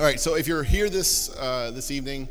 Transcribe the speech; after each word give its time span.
All 0.00 0.06
right, 0.06 0.18
so 0.18 0.34
if 0.36 0.48
you're 0.48 0.62
here 0.62 0.88
this 0.88 1.28
uh, 1.36 1.70
this 1.72 1.90
evening, 1.90 2.26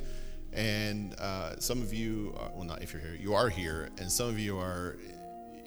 and 0.51 1.13
uh, 1.19 1.57
some 1.59 1.81
of 1.81 1.93
you, 1.93 2.35
well, 2.55 2.65
not 2.65 2.81
if 2.81 2.91
you're 2.91 3.01
here, 3.01 3.15
you 3.15 3.35
are 3.35 3.49
here, 3.49 3.89
and 3.99 4.11
some 4.11 4.27
of 4.27 4.39
you 4.39 4.57
are 4.57 4.97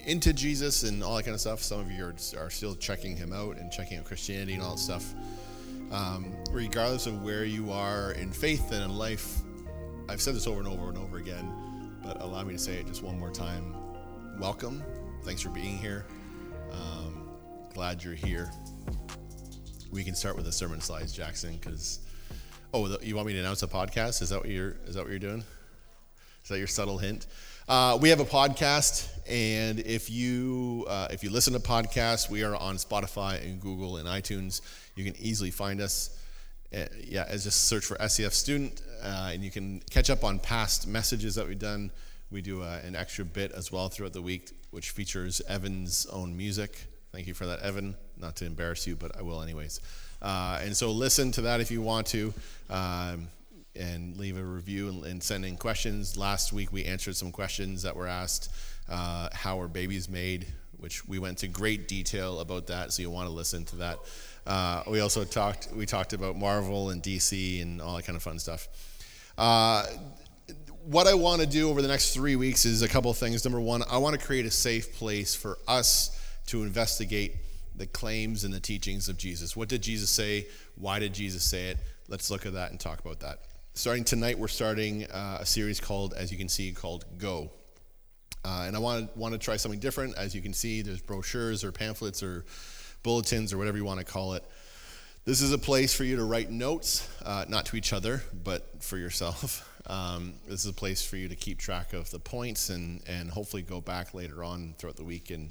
into 0.04 0.32
Jesus 0.32 0.82
and 0.82 1.04
all 1.04 1.16
that 1.16 1.22
kind 1.22 1.34
of 1.34 1.40
stuff. 1.40 1.62
Some 1.62 1.80
of 1.80 1.90
you 1.92 2.04
are, 2.04 2.14
are 2.36 2.50
still 2.50 2.74
checking 2.74 3.16
him 3.16 3.32
out 3.32 3.58
and 3.58 3.70
checking 3.70 3.98
out 3.98 4.04
Christianity 4.04 4.54
and 4.54 4.62
all 4.62 4.72
that 4.72 4.80
stuff. 4.80 5.14
Um, 5.92 6.34
regardless 6.50 7.06
of 7.06 7.22
where 7.22 7.44
you 7.44 7.70
are 7.70 8.12
in 8.12 8.32
faith 8.32 8.72
and 8.72 8.82
in 8.82 8.98
life, 8.98 9.38
I've 10.08 10.20
said 10.20 10.34
this 10.34 10.48
over 10.48 10.58
and 10.58 10.68
over 10.68 10.88
and 10.88 10.98
over 10.98 11.18
again, 11.18 11.96
but 12.02 12.20
allow 12.20 12.42
me 12.42 12.54
to 12.54 12.58
say 12.58 12.74
it 12.74 12.88
just 12.88 13.02
one 13.04 13.18
more 13.18 13.30
time. 13.30 13.72
Welcome. 14.40 14.82
Thanks 15.22 15.40
for 15.40 15.50
being 15.50 15.78
here. 15.78 16.06
Um, 16.72 17.30
glad 17.72 18.02
you're 18.02 18.14
here. 18.14 18.50
We 19.94 20.02
can 20.02 20.16
start 20.16 20.34
with 20.34 20.44
the 20.44 20.50
sermon 20.50 20.80
slides, 20.80 21.12
Jackson, 21.12 21.56
because 21.56 22.00
oh, 22.72 22.98
you 23.00 23.14
want 23.14 23.28
me 23.28 23.32
to 23.34 23.38
announce 23.38 23.62
a 23.62 23.68
podcast? 23.68 24.22
Is 24.22 24.30
that 24.30 24.40
what 24.40 24.48
you're 24.48 24.74
is 24.88 24.96
that 24.96 25.02
what 25.02 25.10
you're 25.10 25.20
doing? 25.20 25.44
Is 26.42 26.48
that 26.48 26.58
your 26.58 26.66
subtle 26.66 26.98
hint? 26.98 27.28
Uh, 27.68 27.96
we 28.02 28.08
have 28.08 28.18
a 28.18 28.24
podcast, 28.24 29.08
and 29.28 29.78
if 29.78 30.10
you 30.10 30.84
uh, 30.88 31.06
if 31.12 31.22
you 31.22 31.30
listen 31.30 31.52
to 31.52 31.60
podcasts, 31.60 32.28
we 32.28 32.42
are 32.42 32.56
on 32.56 32.74
Spotify 32.74 33.40
and 33.44 33.60
Google 33.60 33.98
and 33.98 34.08
iTunes. 34.08 34.62
You 34.96 35.04
can 35.04 35.14
easily 35.16 35.52
find 35.52 35.80
us. 35.80 36.18
Uh, 36.76 36.86
yeah, 37.00 37.24
as 37.28 37.44
just 37.44 37.68
search 37.68 37.84
for 37.84 37.94
SCF 37.98 38.32
student, 38.32 38.82
uh, 39.00 39.30
and 39.32 39.44
you 39.44 39.50
can 39.52 39.80
catch 39.90 40.10
up 40.10 40.24
on 40.24 40.40
past 40.40 40.88
messages 40.88 41.36
that 41.36 41.46
we've 41.46 41.60
done. 41.60 41.92
We 42.32 42.42
do 42.42 42.62
uh, 42.62 42.80
an 42.82 42.96
extra 42.96 43.24
bit 43.24 43.52
as 43.52 43.70
well 43.70 43.88
throughout 43.88 44.12
the 44.12 44.22
week, 44.22 44.50
which 44.72 44.90
features 44.90 45.40
Evan's 45.46 46.04
own 46.06 46.36
music. 46.36 46.86
Thank 47.12 47.28
you 47.28 47.34
for 47.34 47.46
that, 47.46 47.60
Evan. 47.60 47.94
Not 48.20 48.36
to 48.36 48.46
embarrass 48.46 48.86
you, 48.86 48.96
but 48.96 49.16
I 49.16 49.22
will 49.22 49.42
anyways. 49.42 49.80
Uh, 50.22 50.60
and 50.62 50.76
so 50.76 50.90
listen 50.90 51.30
to 51.32 51.42
that 51.42 51.60
if 51.60 51.70
you 51.70 51.82
want 51.82 52.06
to. 52.08 52.32
Um, 52.70 53.28
and 53.76 54.16
leave 54.16 54.38
a 54.38 54.42
review 54.42 54.88
and, 54.88 55.04
and, 55.04 55.22
send 55.22 55.44
in 55.44 55.56
questions. 55.56 56.16
Last 56.16 56.52
week 56.52 56.72
we 56.72 56.84
answered 56.84 57.16
some 57.16 57.32
questions 57.32 57.82
that 57.82 57.96
were 57.96 58.06
asked. 58.06 58.52
Uh, 58.88 59.28
how 59.32 59.60
are 59.60 59.66
babies 59.66 60.08
made? 60.08 60.46
Which 60.78 61.06
we 61.08 61.18
went 61.18 61.38
to 61.38 61.48
great 61.48 61.88
detail 61.88 62.40
about 62.40 62.68
that, 62.68 62.92
so 62.92 63.02
you 63.02 63.10
want 63.10 63.28
to 63.28 63.34
listen 63.34 63.64
to 63.66 63.76
that. 63.76 63.98
Uh, 64.46 64.82
we 64.88 65.00
also 65.00 65.24
talked. 65.24 65.68
We 65.72 65.86
talked 65.86 66.12
about 66.12 66.36
Marvel 66.36 66.90
and 66.90 67.02
DC 67.02 67.62
and 67.62 67.80
all 67.80 67.96
that 67.96 68.04
kind 68.04 68.16
of 68.16 68.22
fun 68.22 68.38
stuff. 68.38 68.68
Uh, 69.38 69.86
what 70.84 71.06
I 71.06 71.14
want 71.14 71.40
to 71.40 71.46
do 71.46 71.70
over 71.70 71.80
the 71.80 71.88
next 71.88 72.12
three 72.12 72.36
weeks 72.36 72.66
is 72.66 72.82
a 72.82 72.88
couple 72.88 73.12
things. 73.14 73.44
Number 73.44 73.60
one, 73.60 73.82
I 73.90 73.96
want 73.96 74.18
to 74.18 74.24
create 74.24 74.44
a 74.44 74.50
safe 74.50 74.94
place 74.94 75.34
for 75.34 75.58
us 75.66 76.20
to 76.46 76.62
investigate 76.62 77.36
the 77.76 77.86
claims 77.86 78.44
and 78.44 78.54
the 78.54 78.60
teachings 78.60 79.08
of 79.08 79.16
Jesus. 79.16 79.56
What 79.56 79.68
did 79.68 79.82
Jesus 79.82 80.10
say? 80.10 80.46
Why 80.76 80.98
did 80.98 81.12
Jesus 81.12 81.42
say 81.42 81.68
it? 81.68 81.78
Let's 82.08 82.30
look 82.30 82.46
at 82.46 82.52
that 82.54 82.70
and 82.70 82.78
talk 82.78 83.00
about 83.00 83.20
that. 83.20 83.40
Starting 83.74 84.04
tonight, 84.04 84.38
we're 84.38 84.48
starting 84.48 85.04
uh, 85.06 85.38
a 85.40 85.46
series 85.46 85.80
called, 85.80 86.14
as 86.14 86.30
you 86.30 86.38
can 86.38 86.48
see, 86.48 86.72
called 86.72 87.04
Go. 87.18 87.50
Uh, 88.44 88.64
and 88.66 88.76
I 88.76 88.78
want, 88.78 89.16
want 89.16 89.32
to 89.32 89.38
try 89.38 89.56
something 89.56 89.80
different. 89.80 90.16
As 90.16 90.34
you 90.34 90.42
can 90.42 90.52
see, 90.52 90.82
there's 90.82 91.00
brochures 91.00 91.64
or 91.64 91.72
pamphlets 91.72 92.22
or 92.22 92.44
bulletins 93.02 93.52
or 93.52 93.58
whatever 93.58 93.76
you 93.76 93.84
want 93.84 94.00
to 94.00 94.04
call 94.04 94.34
it. 94.34 94.44
This 95.24 95.40
is 95.40 95.52
a 95.52 95.58
place 95.58 95.94
for 95.94 96.04
you 96.04 96.16
to 96.16 96.24
write 96.24 96.50
notes, 96.50 97.08
uh, 97.24 97.46
not 97.48 97.66
to 97.66 97.76
each 97.76 97.92
other, 97.92 98.22
but 98.44 98.82
for 98.82 98.98
yourself. 98.98 99.70
Um, 99.86 100.32
this 100.48 100.64
is 100.64 100.70
a 100.70 100.72
place 100.72 101.04
for 101.04 101.18
you 101.18 101.28
to 101.28 101.36
keep 101.36 101.58
track 101.58 101.92
of 101.92 102.10
the 102.10 102.18
points 102.18 102.70
and, 102.70 103.02
and 103.06 103.30
hopefully 103.30 103.60
go 103.60 103.82
back 103.82 104.14
later 104.14 104.42
on 104.42 104.74
throughout 104.78 104.96
the 104.96 105.04
week 105.04 105.30
and, 105.30 105.50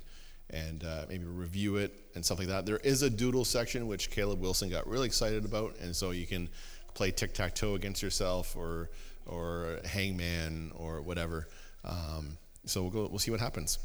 and 0.53 0.83
uh, 0.83 1.05
maybe 1.09 1.25
review 1.25 1.77
it 1.77 1.99
and 2.15 2.23
stuff 2.23 2.39
like 2.39 2.47
that. 2.47 2.65
There 2.65 2.77
is 2.77 3.01
a 3.01 3.09
doodle 3.09 3.43
section, 3.43 3.87
which 3.87 4.11
Caleb 4.11 4.39
Wilson 4.39 4.69
got 4.69 4.87
really 4.87 5.07
excited 5.07 5.43
about, 5.43 5.75
and 5.81 5.95
so 5.95 6.11
you 6.11 6.27
can 6.27 6.47
play 6.93 7.11
tic 7.11 7.33
tac 7.33 7.55
toe 7.55 7.75
against 7.75 8.03
yourself 8.03 8.55
or, 8.55 8.89
or 9.25 9.79
hangman 9.83 10.71
or 10.75 11.01
whatever. 11.01 11.47
Um, 11.83 12.37
so 12.65 12.83
we'll, 12.83 12.91
go, 12.91 13.07
we'll 13.07 13.19
see 13.19 13.31
what 13.31 13.39
happens. 13.39 13.79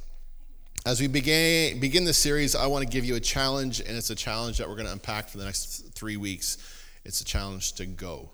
As 0.87 1.01
we 1.01 1.09
begin, 1.09 1.81
begin 1.81 2.05
this 2.05 2.19
series, 2.19 2.55
I 2.55 2.67
want 2.67 2.87
to 2.87 2.91
give 2.91 3.05
you 3.05 3.17
a 3.17 3.21
challenge, 3.21 3.81
and 3.81 3.97
it's 3.97 4.11
a 4.11 4.15
challenge 4.15 4.59
that 4.59 4.69
we're 4.69 4.77
going 4.77 4.87
to 4.87 4.93
unpack 4.93 5.29
for 5.29 5.39
the 5.39 5.45
next 5.45 5.95
three 5.95 6.17
weeks. 6.17 6.59
It's 7.05 7.21
a 7.21 7.25
challenge 7.25 7.73
to 7.75 7.87
go. 7.87 8.31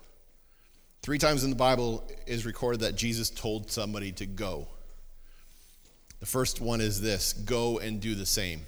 Three 1.01 1.17
times 1.17 1.43
in 1.43 1.49
the 1.49 1.55
Bible 1.55 2.09
is 2.27 2.45
recorded 2.45 2.81
that 2.81 2.95
Jesus 2.95 3.29
told 3.29 3.71
somebody 3.71 4.11
to 4.13 4.25
go. 4.25 4.67
The 6.25 6.31
first 6.31 6.59
one 6.59 6.81
is 6.81 7.01
this 7.01 7.33
go 7.33 7.77
and 7.77 8.01
do 8.01 8.15
the 8.15 8.25
same. 8.25 8.61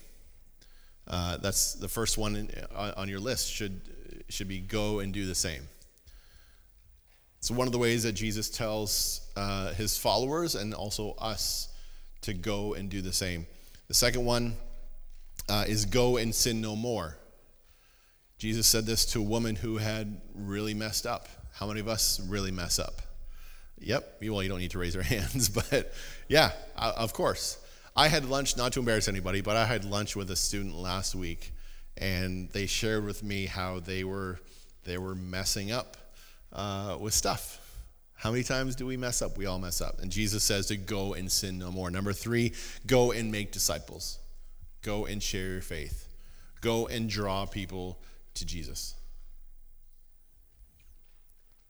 Uh, 1.07 1.37
that's 1.37 1.73
the 1.73 1.87
first 1.87 2.15
one 2.15 2.35
in, 2.35 2.51
uh, 2.71 2.93
on 2.95 3.09
your 3.09 3.19
list, 3.19 3.51
should, 3.51 3.81
should 4.29 4.47
be 4.47 4.59
go 4.59 4.99
and 4.99 5.11
do 5.11 5.25
the 5.25 5.33
same. 5.33 5.63
It's 7.39 7.49
one 7.49 7.67
of 7.67 7.71
the 7.71 7.79
ways 7.79 8.03
that 8.03 8.11
Jesus 8.11 8.51
tells 8.51 9.21
uh, 9.35 9.73
his 9.73 9.97
followers 9.97 10.53
and 10.53 10.71
also 10.71 11.15
us 11.17 11.69
to 12.21 12.35
go 12.35 12.75
and 12.75 12.91
do 12.91 13.01
the 13.01 13.11
same. 13.11 13.47
The 13.87 13.95
second 13.95 14.23
one 14.23 14.53
uh, 15.49 15.65
is 15.67 15.85
go 15.85 16.17
and 16.17 16.35
sin 16.35 16.61
no 16.61 16.75
more. 16.75 17.17
Jesus 18.37 18.67
said 18.67 18.85
this 18.85 19.03
to 19.13 19.19
a 19.19 19.23
woman 19.23 19.55
who 19.55 19.77
had 19.77 20.21
really 20.35 20.75
messed 20.75 21.07
up. 21.07 21.27
How 21.53 21.65
many 21.65 21.79
of 21.79 21.87
us 21.87 22.19
really 22.19 22.51
mess 22.51 22.77
up? 22.77 23.01
Yep. 23.79 24.21
Well, 24.21 24.43
you 24.43 24.49
don't 24.49 24.59
need 24.59 24.71
to 24.71 24.79
raise 24.79 24.93
your 24.93 25.03
hands, 25.15 25.49
but 25.49 25.91
yeah, 26.27 26.51
of 26.75 27.13
course. 27.13 27.57
I 27.95 28.09
had 28.09 28.25
lunch, 28.25 28.57
not 28.57 28.73
to 28.73 28.79
embarrass 28.79 29.07
anybody, 29.07 29.41
but 29.41 29.55
I 29.55 29.65
had 29.65 29.83
lunch 29.83 30.15
with 30.15 30.29
a 30.29 30.35
student 30.35 30.75
last 30.75 31.15
week, 31.15 31.51
and 31.97 32.49
they 32.51 32.67
shared 32.67 33.05
with 33.05 33.23
me 33.23 33.45
how 33.45 33.79
they 33.79 34.03
were 34.03 34.39
they 34.83 34.97
were 34.97 35.15
messing 35.15 35.71
up 35.71 35.97
uh, 36.53 36.97
with 36.99 37.13
stuff. 37.13 37.59
How 38.13 38.31
many 38.31 38.43
times 38.43 38.75
do 38.75 38.85
we 38.85 38.97
mess 38.97 39.21
up? 39.21 39.37
We 39.37 39.45
all 39.45 39.59
mess 39.59 39.81
up. 39.81 39.99
And 39.99 40.09
Jesus 40.11 40.43
says 40.43 40.67
to 40.67 40.77
go 40.77 41.13
and 41.13 41.31
sin 41.31 41.59
no 41.59 41.71
more. 41.71 41.91
Number 41.91 42.13
three, 42.13 42.53
go 42.87 43.11
and 43.11 43.31
make 43.31 43.51
disciples. 43.51 44.17
Go 44.81 45.05
and 45.05 45.21
share 45.21 45.49
your 45.51 45.61
faith. 45.61 46.07
Go 46.61 46.87
and 46.87 47.09
draw 47.09 47.45
people 47.45 47.99
to 48.35 48.45
Jesus. 48.45 48.95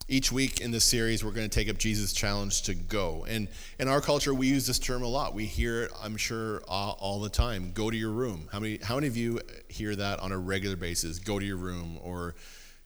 Each 0.10 0.32
week 0.32 0.62
in 0.62 0.72
this 0.72 0.86
series, 0.86 1.24
we're 1.24 1.32
going 1.32 1.50
to 1.50 1.54
take 1.54 1.70
up 1.70 1.78
Jesus' 1.78 2.14
challenge 2.14 2.62
to 2.64 2.74
go. 2.74 3.26
And 3.28 3.50
in 3.78 3.90
our 3.90 4.00
culture, 4.00 4.34
we 4.34 4.48
use 4.48 4.66
this 4.66 4.80
term 4.80 5.04
a 5.04 5.08
lot. 5.08 5.34
We 5.34 5.46
hear 5.46 5.84
it, 5.84 5.92
I'm 6.02 6.16
sure, 6.16 6.62
all, 6.66 6.98
all 7.02 7.20
the 7.20 7.30
time. 7.30 7.72
Go 7.74 7.90
to 7.90 7.98
your 7.98 8.12
room. 8.12 8.48
How 8.50 8.60
many, 8.60 8.80
how 8.82 8.96
many 8.96 9.08
of 9.08 9.18
you 9.18 9.42
hear 9.68 9.94
that 9.98 10.22
on 10.22 10.32
a 10.32 10.38
regular 10.38 10.78
basis? 10.78 11.20
Go 11.20 11.40
to 11.40 11.46
your 11.46 11.58
room 11.58 12.00
or 12.02 12.36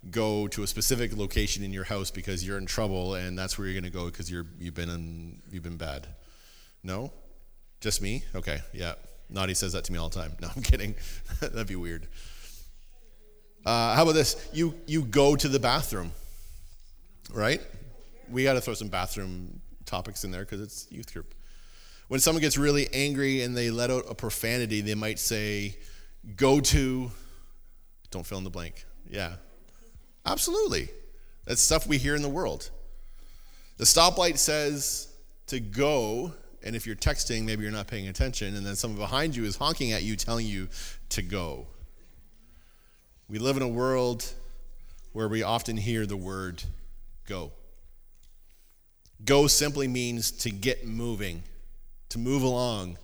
go 0.09 0.47
to 0.47 0.63
a 0.63 0.67
specific 0.67 1.15
location 1.15 1.63
in 1.63 1.71
your 1.71 1.83
house 1.83 2.09
because 2.09 2.45
you're 2.45 2.57
in 2.57 2.65
trouble 2.65 3.13
and 3.13 3.37
that's 3.37 3.55
where 3.55 3.67
you're 3.67 3.79
going 3.79 3.91
to 3.91 3.95
go 3.95 4.05
because 4.05 4.31
you're 4.31 4.47
you've 4.59 4.73
been 4.73 4.89
in, 4.89 5.41
you've 5.51 5.61
been 5.61 5.77
bad. 5.77 6.07
No? 6.83 7.13
Just 7.81 8.01
me? 8.01 8.23
Okay. 8.33 8.61
Yeah. 8.73 8.93
Naughty 9.29 9.53
says 9.53 9.73
that 9.73 9.83
to 9.83 9.93
me 9.93 9.99
all 9.99 10.09
the 10.09 10.19
time. 10.19 10.31
No, 10.41 10.49
I'm 10.55 10.63
kidding. 10.63 10.95
That'd 11.39 11.67
be 11.67 11.75
weird. 11.75 12.07
Uh, 13.63 13.95
how 13.95 14.01
about 14.01 14.15
this? 14.15 14.49
You 14.53 14.73
you 14.87 15.03
go 15.03 15.35
to 15.35 15.47
the 15.47 15.59
bathroom, 15.59 16.13
right? 17.33 17.61
We 18.29 18.43
got 18.43 18.53
to 18.53 18.61
throw 18.61 18.73
some 18.73 18.87
bathroom 18.87 19.61
topics 19.85 20.23
in 20.23 20.31
there 20.31 20.41
because 20.41 20.61
it's 20.61 20.87
youth 20.91 21.13
group. 21.13 21.33
When 22.07 22.19
someone 22.19 22.41
gets 22.41 22.57
really 22.57 22.87
angry 22.93 23.41
and 23.41 23.55
they 23.55 23.71
let 23.71 23.89
out 23.89 24.05
a 24.09 24.15
profanity, 24.15 24.81
they 24.81 24.95
might 24.95 25.19
say, 25.19 25.77
"Go 26.35 26.59
to," 26.59 27.11
don't 28.09 28.25
fill 28.25 28.37
in 28.37 28.43
the 28.43 28.49
blank. 28.49 28.85
Yeah, 29.09 29.35
Absolutely. 30.25 30.89
That's 31.45 31.61
stuff 31.61 31.87
we 31.87 31.97
hear 31.97 32.15
in 32.15 32.21
the 32.21 32.29
world. 32.29 32.69
The 33.77 33.85
stoplight 33.85 34.37
says 34.37 35.07
to 35.47 35.59
go, 35.59 36.33
and 36.63 36.75
if 36.75 36.85
you're 36.85 36.95
texting, 36.95 37.43
maybe 37.43 37.63
you're 37.63 37.71
not 37.71 37.87
paying 37.87 38.07
attention, 38.07 38.55
and 38.55 38.65
then 38.65 38.75
someone 38.75 38.99
behind 38.99 39.35
you 39.35 39.45
is 39.45 39.55
honking 39.55 39.91
at 39.91 40.03
you, 40.03 40.15
telling 40.15 40.45
you 40.45 40.69
to 41.09 41.21
go. 41.21 41.65
We 43.27 43.39
live 43.39 43.57
in 43.57 43.63
a 43.63 43.67
world 43.67 44.31
where 45.13 45.27
we 45.27 45.41
often 45.41 45.77
hear 45.77 46.05
the 46.05 46.17
word 46.17 46.63
go. 47.27 47.51
Go 49.23 49.47
simply 49.47 49.87
means 49.87 50.31
to 50.31 50.49
get 50.49 50.87
moving, 50.87 51.43
to 52.09 52.19
move 52.19 52.43
along. 52.43 52.97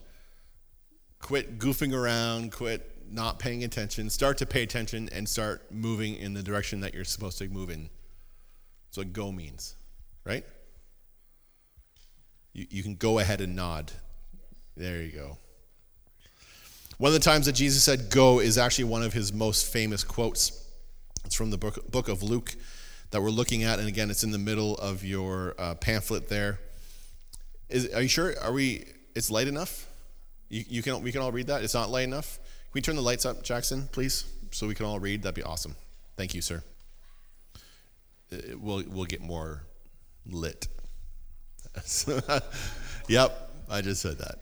Quit 1.20 1.60
goofing 1.60 1.94
around, 1.94 2.52
quit 2.52 2.92
not 3.10 3.40
paying 3.40 3.64
attention, 3.64 4.10
start 4.10 4.38
to 4.40 4.46
pay 4.46 4.64
attention 4.64 5.10
and 5.12 5.28
start 5.28 5.62
moving 5.72 6.16
in 6.16 6.34
the 6.34 6.44
direction 6.44 6.82
that 6.82 6.94
you're 6.94 7.06
supposed 7.06 7.38
to 7.38 7.48
move 7.50 7.70
in. 7.70 7.90
That's 8.88 8.98
what 8.98 9.14
go 9.14 9.32
means, 9.32 9.76
right? 10.24 10.46
You, 12.54 12.66
you 12.70 12.84
can 12.84 12.96
go 12.96 13.20
ahead 13.20 13.42
and 13.42 13.56
nod. 13.56 13.92
There 14.76 15.02
you 15.02 15.12
go. 15.12 15.38
One 16.98 17.10
of 17.10 17.14
the 17.14 17.20
times 17.20 17.46
that 17.46 17.54
Jesus 17.54 17.84
said 17.84 18.10
go 18.10 18.40
is 18.40 18.58
actually 18.58 18.86
one 18.86 19.04
of 19.04 19.14
his 19.14 19.32
most 19.32 19.72
famous 19.72 20.04
quotes. 20.04 20.66
It's 21.26 21.36
from 21.36 21.52
the 21.52 21.58
book, 21.58 21.92
book 21.92 22.08
of 22.08 22.24
Luke 22.24 22.56
that 23.12 23.22
we're 23.22 23.30
looking 23.30 23.64
at. 23.64 23.80
And 23.80 23.88
again, 23.88 24.10
it's 24.10 24.24
in 24.24 24.32
the 24.32 24.38
middle 24.38 24.76
of 24.78 25.04
your 25.04 25.56
uh, 25.58 25.76
pamphlet 25.76 26.30
there. 26.30 26.60
Is, 27.70 27.94
are 27.94 28.02
you 28.02 28.08
sure? 28.08 28.34
Are 28.42 28.52
we, 28.52 28.86
it's 29.16 29.30
light 29.30 29.48
enough? 29.48 29.88
You, 30.50 30.64
you 30.68 30.82
can, 30.82 31.02
we 31.02 31.12
can 31.12 31.22
all 31.22 31.32
read 31.32 31.48
that? 31.48 31.64
It's 31.64 31.74
not 31.74 31.90
light 31.90 32.06
enough? 32.06 32.36
Can 32.36 32.72
we 32.74 32.82
turn 32.82 32.96
the 32.96 33.02
lights 33.02 33.26
up, 33.26 33.44
Jackson, 33.44 33.90
please, 33.92 34.26
so 34.52 34.68
we 34.68 34.76
can 34.76 34.86
all 34.86 35.00
read? 35.00 35.24
That'd 35.24 35.36
be 35.36 35.44
awesome. 35.44 35.76
Thank 36.16 36.34
you, 36.34 36.42
sir. 36.42 36.64
it 38.32 38.60
will 38.62 38.84
we'll 38.88 39.06
get 39.06 39.22
more 39.22 39.64
lit. 40.26 40.68
yep, 43.08 43.52
I 43.70 43.82
just 43.82 44.02
said 44.02 44.18
that. 44.18 44.40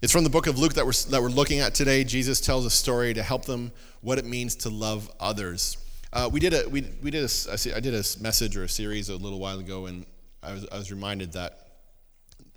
It's 0.00 0.12
from 0.12 0.24
the 0.24 0.30
book 0.30 0.46
of 0.48 0.58
Luke 0.58 0.74
that 0.74 0.84
we're, 0.84 0.92
that 1.10 1.22
we're 1.22 1.28
looking 1.28 1.60
at 1.60 1.74
today. 1.74 2.02
Jesus 2.02 2.40
tells 2.40 2.66
a 2.66 2.70
story 2.70 3.14
to 3.14 3.22
help 3.22 3.44
them 3.44 3.70
what 4.00 4.18
it 4.18 4.24
means 4.24 4.56
to 4.56 4.68
love 4.68 5.10
others. 5.20 5.76
Uh, 6.12 6.28
we 6.30 6.40
did 6.40 6.52
a 6.52 6.68
we, 6.68 6.86
we 7.02 7.10
did 7.10 7.24
a 7.24 7.74
I 7.74 7.80
did 7.80 7.94
a 7.94 8.04
message 8.20 8.56
or 8.56 8.64
a 8.64 8.68
series 8.68 9.08
a 9.08 9.16
little 9.16 9.38
while 9.38 9.58
ago, 9.58 9.86
and 9.86 10.04
I 10.42 10.52
was 10.52 10.66
I 10.70 10.76
was 10.76 10.90
reminded 10.90 11.32
that 11.32 11.58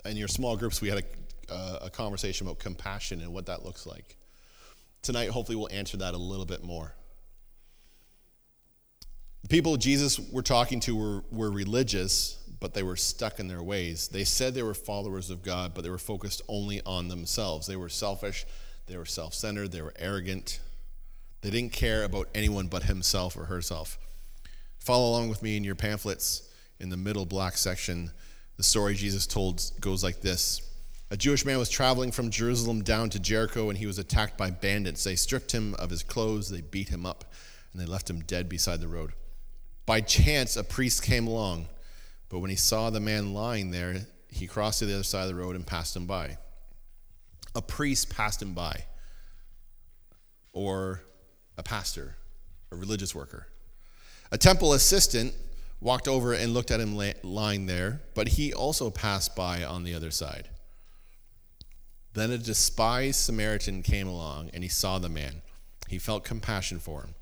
in 0.03 0.17
your 0.17 0.27
small 0.27 0.57
groups 0.57 0.81
we 0.81 0.89
had 0.89 1.05
a, 1.49 1.53
uh, 1.53 1.79
a 1.83 1.89
conversation 1.89 2.45
about 2.45 2.59
compassion 2.59 3.21
and 3.21 3.33
what 3.33 3.45
that 3.45 3.63
looks 3.63 3.85
like. 3.85 4.17
Tonight, 5.01 5.29
hopefully, 5.29 5.55
we'll 5.55 5.69
answer 5.71 5.95
that 5.97 6.13
a 6.13 6.17
little 6.17 6.45
bit 6.45 6.63
more. 6.63 6.93
The 9.43 9.49
people 9.49 9.77
Jesus 9.77 10.19
were 10.19 10.41
talking 10.41 10.79
to 10.81 10.95
were, 10.95 11.23
were 11.31 11.51
religious, 11.51 12.39
but 12.59 12.73
they 12.73 12.81
were 12.83 12.95
stuck 12.95 13.39
in 13.39 13.47
their 13.47 13.61
ways. 13.61 14.07
They 14.07 14.23
said 14.23 14.53
they 14.53 14.63
were 14.63 14.73
followers 14.73 15.29
of 15.29 15.43
God, 15.43 15.73
but 15.75 15.83
they 15.83 15.91
were 15.91 15.99
focused 15.99 16.41
only 16.49 16.81
on 16.85 17.07
themselves. 17.07 17.67
They 17.67 17.75
were 17.75 17.89
selfish, 17.89 18.45
they 18.87 18.97
were 18.97 19.05
self 19.05 19.33
centered, 19.33 19.71
they 19.71 19.83
were 19.83 19.93
arrogant. 19.97 20.59
They 21.45 21.51
didn't 21.51 21.73
care 21.73 22.03
about 22.03 22.27
anyone 22.33 22.65
but 22.69 22.85
himself 22.85 23.37
or 23.37 23.45
herself. 23.45 23.99
Follow 24.79 25.11
along 25.11 25.29
with 25.29 25.43
me 25.43 25.55
in 25.55 25.63
your 25.63 25.75
pamphlets 25.75 26.49
in 26.79 26.89
the 26.89 26.97
middle 26.97 27.27
black 27.27 27.55
section. 27.55 28.09
The 28.57 28.63
story 28.63 28.95
Jesus 28.95 29.27
told 29.27 29.61
goes 29.79 30.03
like 30.03 30.21
this 30.21 30.67
A 31.11 31.17
Jewish 31.17 31.45
man 31.45 31.59
was 31.59 31.69
traveling 31.69 32.11
from 32.11 32.31
Jerusalem 32.31 32.81
down 32.81 33.11
to 33.11 33.19
Jericho, 33.19 33.69
and 33.69 33.77
he 33.77 33.85
was 33.85 33.99
attacked 33.99 34.39
by 34.39 34.49
bandits. 34.49 35.03
They 35.03 35.15
stripped 35.15 35.51
him 35.51 35.75
of 35.75 35.91
his 35.91 36.01
clothes, 36.01 36.49
they 36.49 36.61
beat 36.61 36.89
him 36.89 37.05
up, 37.05 37.25
and 37.71 37.79
they 37.79 37.85
left 37.85 38.09
him 38.09 38.21
dead 38.21 38.49
beside 38.49 38.81
the 38.81 38.87
road. 38.87 39.11
By 39.85 40.01
chance, 40.01 40.57
a 40.57 40.63
priest 40.63 41.03
came 41.03 41.27
along, 41.27 41.67
but 42.27 42.39
when 42.39 42.49
he 42.49 42.55
saw 42.55 42.89
the 42.89 42.99
man 42.99 43.35
lying 43.35 43.69
there, 43.69 44.07
he 44.31 44.47
crossed 44.47 44.79
to 44.79 44.87
the 44.87 44.95
other 44.95 45.03
side 45.03 45.21
of 45.21 45.27
the 45.27 45.35
road 45.35 45.55
and 45.55 45.67
passed 45.67 45.95
him 45.95 46.07
by. 46.07 46.39
A 47.53 47.61
priest 47.61 48.09
passed 48.09 48.41
him 48.41 48.55
by, 48.55 48.85
or 50.51 51.03
a 51.57 51.63
pastor, 51.63 52.15
a 52.71 52.75
religious 52.75 53.15
worker. 53.15 53.47
A 54.31 54.37
temple 54.37 54.73
assistant 54.73 55.33
walked 55.79 56.07
over 56.07 56.33
and 56.33 56.53
looked 56.53 56.71
at 56.71 56.79
him 56.79 56.99
lying 57.23 57.65
there, 57.65 58.01
but 58.13 58.29
he 58.29 58.53
also 58.53 58.89
passed 58.89 59.35
by 59.35 59.63
on 59.63 59.83
the 59.83 59.93
other 59.93 60.11
side. 60.11 60.49
Then 62.13 62.31
a 62.31 62.37
despised 62.37 63.19
Samaritan 63.19 63.83
came 63.83 64.07
along 64.07 64.49
and 64.53 64.63
he 64.63 64.69
saw 64.69 64.99
the 64.99 65.09
man. 65.09 65.41
He 65.89 65.99
felt 65.99 66.23
compassion 66.23 66.79
for 66.79 67.01
him. 67.01 67.13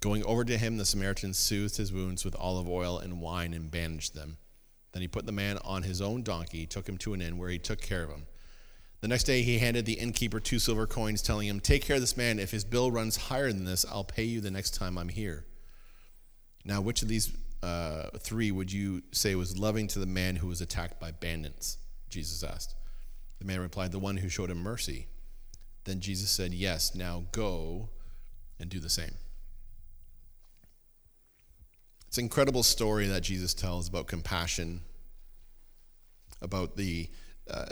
Going 0.00 0.24
over 0.24 0.44
to 0.44 0.58
him, 0.58 0.78
the 0.78 0.84
Samaritan 0.84 1.32
soothed 1.32 1.76
his 1.76 1.92
wounds 1.92 2.24
with 2.24 2.34
olive 2.36 2.68
oil 2.68 2.98
and 2.98 3.20
wine 3.20 3.54
and 3.54 3.70
bandaged 3.70 4.14
them. 4.14 4.38
Then 4.92 5.02
he 5.02 5.08
put 5.08 5.26
the 5.26 5.32
man 5.32 5.58
on 5.64 5.84
his 5.84 6.00
own 6.00 6.22
donkey, 6.22 6.66
took 6.66 6.88
him 6.88 6.98
to 6.98 7.14
an 7.14 7.22
inn 7.22 7.38
where 7.38 7.50
he 7.50 7.58
took 7.58 7.80
care 7.80 8.02
of 8.02 8.10
him. 8.10 8.26
The 9.02 9.08
next 9.08 9.24
day 9.24 9.42
he 9.42 9.58
handed 9.58 9.84
the 9.84 9.94
innkeeper 9.94 10.38
two 10.38 10.60
silver 10.60 10.86
coins, 10.86 11.22
telling 11.22 11.48
him, 11.48 11.58
Take 11.58 11.82
care 11.82 11.96
of 11.96 12.02
this 12.02 12.16
man. 12.16 12.38
If 12.38 12.52
his 12.52 12.64
bill 12.64 12.92
runs 12.92 13.16
higher 13.16 13.52
than 13.52 13.64
this, 13.64 13.84
I'll 13.90 14.04
pay 14.04 14.22
you 14.22 14.40
the 14.40 14.50
next 14.50 14.74
time 14.74 14.96
I'm 14.96 15.08
here. 15.08 15.44
Now, 16.64 16.80
which 16.80 17.02
of 17.02 17.08
these 17.08 17.36
uh, 17.64 18.10
three 18.20 18.52
would 18.52 18.72
you 18.72 19.02
say 19.10 19.34
was 19.34 19.58
loving 19.58 19.88
to 19.88 19.98
the 19.98 20.06
man 20.06 20.36
who 20.36 20.46
was 20.46 20.60
attacked 20.60 21.00
by 21.00 21.10
bandits? 21.10 21.78
Jesus 22.10 22.44
asked. 22.44 22.76
The 23.40 23.44
man 23.44 23.58
replied, 23.58 23.90
The 23.90 23.98
one 23.98 24.18
who 24.18 24.28
showed 24.28 24.50
him 24.50 24.58
mercy. 24.58 25.08
Then 25.82 25.98
Jesus 25.98 26.30
said, 26.30 26.54
Yes, 26.54 26.94
now 26.94 27.24
go 27.32 27.88
and 28.60 28.70
do 28.70 28.78
the 28.78 28.88
same. 28.88 29.14
It's 32.06 32.18
an 32.18 32.24
incredible 32.24 32.62
story 32.62 33.08
that 33.08 33.22
Jesus 33.22 33.52
tells 33.52 33.88
about 33.88 34.06
compassion, 34.06 34.82
about 36.42 36.76
the, 36.76 37.08
uh, 37.50 37.64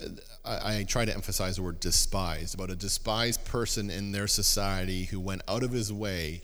I, 0.45 0.79
I 0.79 0.85
try 0.85 1.05
to 1.05 1.15
emphasize 1.15 1.57
the 1.57 1.63
word 1.63 1.81
despised, 1.81 2.55
about 2.55 2.71
a 2.71 2.77
despised 2.77 3.45
person 3.45 3.91
in 3.91 4.13
their 4.13 4.27
society 4.27 5.05
who 5.05 5.21
went 5.21 5.43
out 5.49 5.63
of 5.63 5.73
his 5.73 5.93
way 5.93 6.43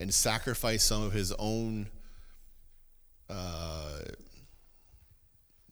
and 0.00 0.12
sacrificed 0.12 0.86
some 0.86 1.02
of 1.02 1.12
his 1.12 1.32
own 1.38 1.88
uh, 3.28 3.98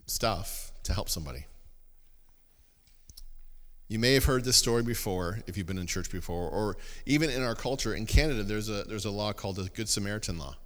stuff 0.06 0.72
to 0.84 0.92
help 0.92 1.08
somebody. 1.08 1.46
You 3.88 3.98
may 3.98 4.14
have 4.14 4.24
heard 4.24 4.44
this 4.44 4.56
story 4.56 4.84
before 4.84 5.40
if 5.46 5.56
you've 5.56 5.66
been 5.66 5.78
in 5.78 5.86
church 5.86 6.10
before, 6.12 6.48
or 6.48 6.76
even 7.06 7.28
in 7.28 7.42
our 7.42 7.56
culture 7.56 7.94
in 7.94 8.06
Canada, 8.06 8.44
there's 8.44 8.68
a, 8.68 8.84
there's 8.84 9.04
a 9.04 9.10
law 9.10 9.32
called 9.32 9.56
the 9.56 9.64
Good 9.64 9.88
Samaritan 9.88 10.38
Law 10.38 10.56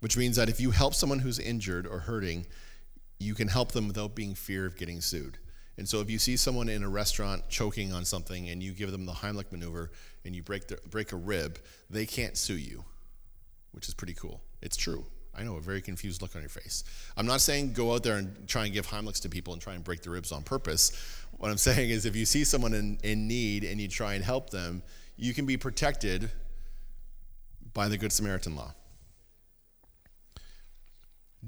which 0.00 0.16
means 0.16 0.36
that 0.36 0.48
if 0.48 0.60
you 0.60 0.70
help 0.70 0.94
someone 0.94 1.20
who's 1.20 1.38
injured 1.38 1.86
or 1.86 2.00
hurting, 2.00 2.46
you 3.18 3.34
can 3.34 3.48
help 3.48 3.72
them 3.72 3.88
without 3.88 4.14
being 4.14 4.34
fear 4.34 4.66
of 4.66 4.76
getting 4.76 5.00
sued. 5.00 5.38
And 5.78 5.88
so 5.88 6.00
if 6.00 6.08
you 6.10 6.18
see 6.18 6.36
someone 6.36 6.68
in 6.68 6.82
a 6.82 6.88
restaurant 6.88 7.48
choking 7.48 7.92
on 7.92 8.04
something 8.04 8.48
and 8.48 8.62
you 8.62 8.72
give 8.72 8.92
them 8.92 9.04
the 9.04 9.12
Heimlich 9.12 9.52
maneuver 9.52 9.90
and 10.24 10.34
you 10.34 10.42
break, 10.42 10.68
the, 10.68 10.78
break 10.88 11.12
a 11.12 11.16
rib, 11.16 11.58
they 11.90 12.06
can't 12.06 12.36
sue 12.36 12.56
you, 12.56 12.84
which 13.72 13.88
is 13.88 13.94
pretty 13.94 14.14
cool. 14.14 14.42
It's 14.62 14.76
true. 14.76 15.04
I 15.38 15.42
know, 15.42 15.56
a 15.56 15.60
very 15.60 15.82
confused 15.82 16.22
look 16.22 16.34
on 16.34 16.40
your 16.40 16.48
face. 16.48 16.82
I'm 17.14 17.26
not 17.26 17.42
saying 17.42 17.74
go 17.74 17.92
out 17.92 18.02
there 18.02 18.16
and 18.16 18.48
try 18.48 18.64
and 18.64 18.72
give 18.72 18.86
Heimlichs 18.86 19.20
to 19.22 19.28
people 19.28 19.52
and 19.52 19.60
try 19.60 19.74
and 19.74 19.84
break 19.84 20.00
the 20.00 20.08
ribs 20.08 20.32
on 20.32 20.42
purpose. 20.42 20.92
What 21.32 21.50
I'm 21.50 21.58
saying 21.58 21.90
is 21.90 22.06
if 22.06 22.16
you 22.16 22.24
see 22.24 22.42
someone 22.42 22.72
in, 22.72 22.98
in 23.04 23.28
need 23.28 23.64
and 23.64 23.78
you 23.78 23.88
try 23.88 24.14
and 24.14 24.24
help 24.24 24.48
them, 24.48 24.82
you 25.16 25.34
can 25.34 25.44
be 25.44 25.58
protected 25.58 26.30
by 27.74 27.88
the 27.88 27.98
Good 27.98 28.12
Samaritan 28.12 28.56
law. 28.56 28.72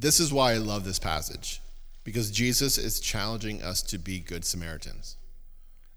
This 0.00 0.20
is 0.20 0.32
why 0.32 0.52
I 0.52 0.58
love 0.58 0.84
this 0.84 1.00
passage, 1.00 1.60
because 2.04 2.30
Jesus 2.30 2.78
is 2.78 3.00
challenging 3.00 3.62
us 3.62 3.82
to 3.82 3.98
be 3.98 4.20
good 4.20 4.44
Samaritans. 4.44 5.16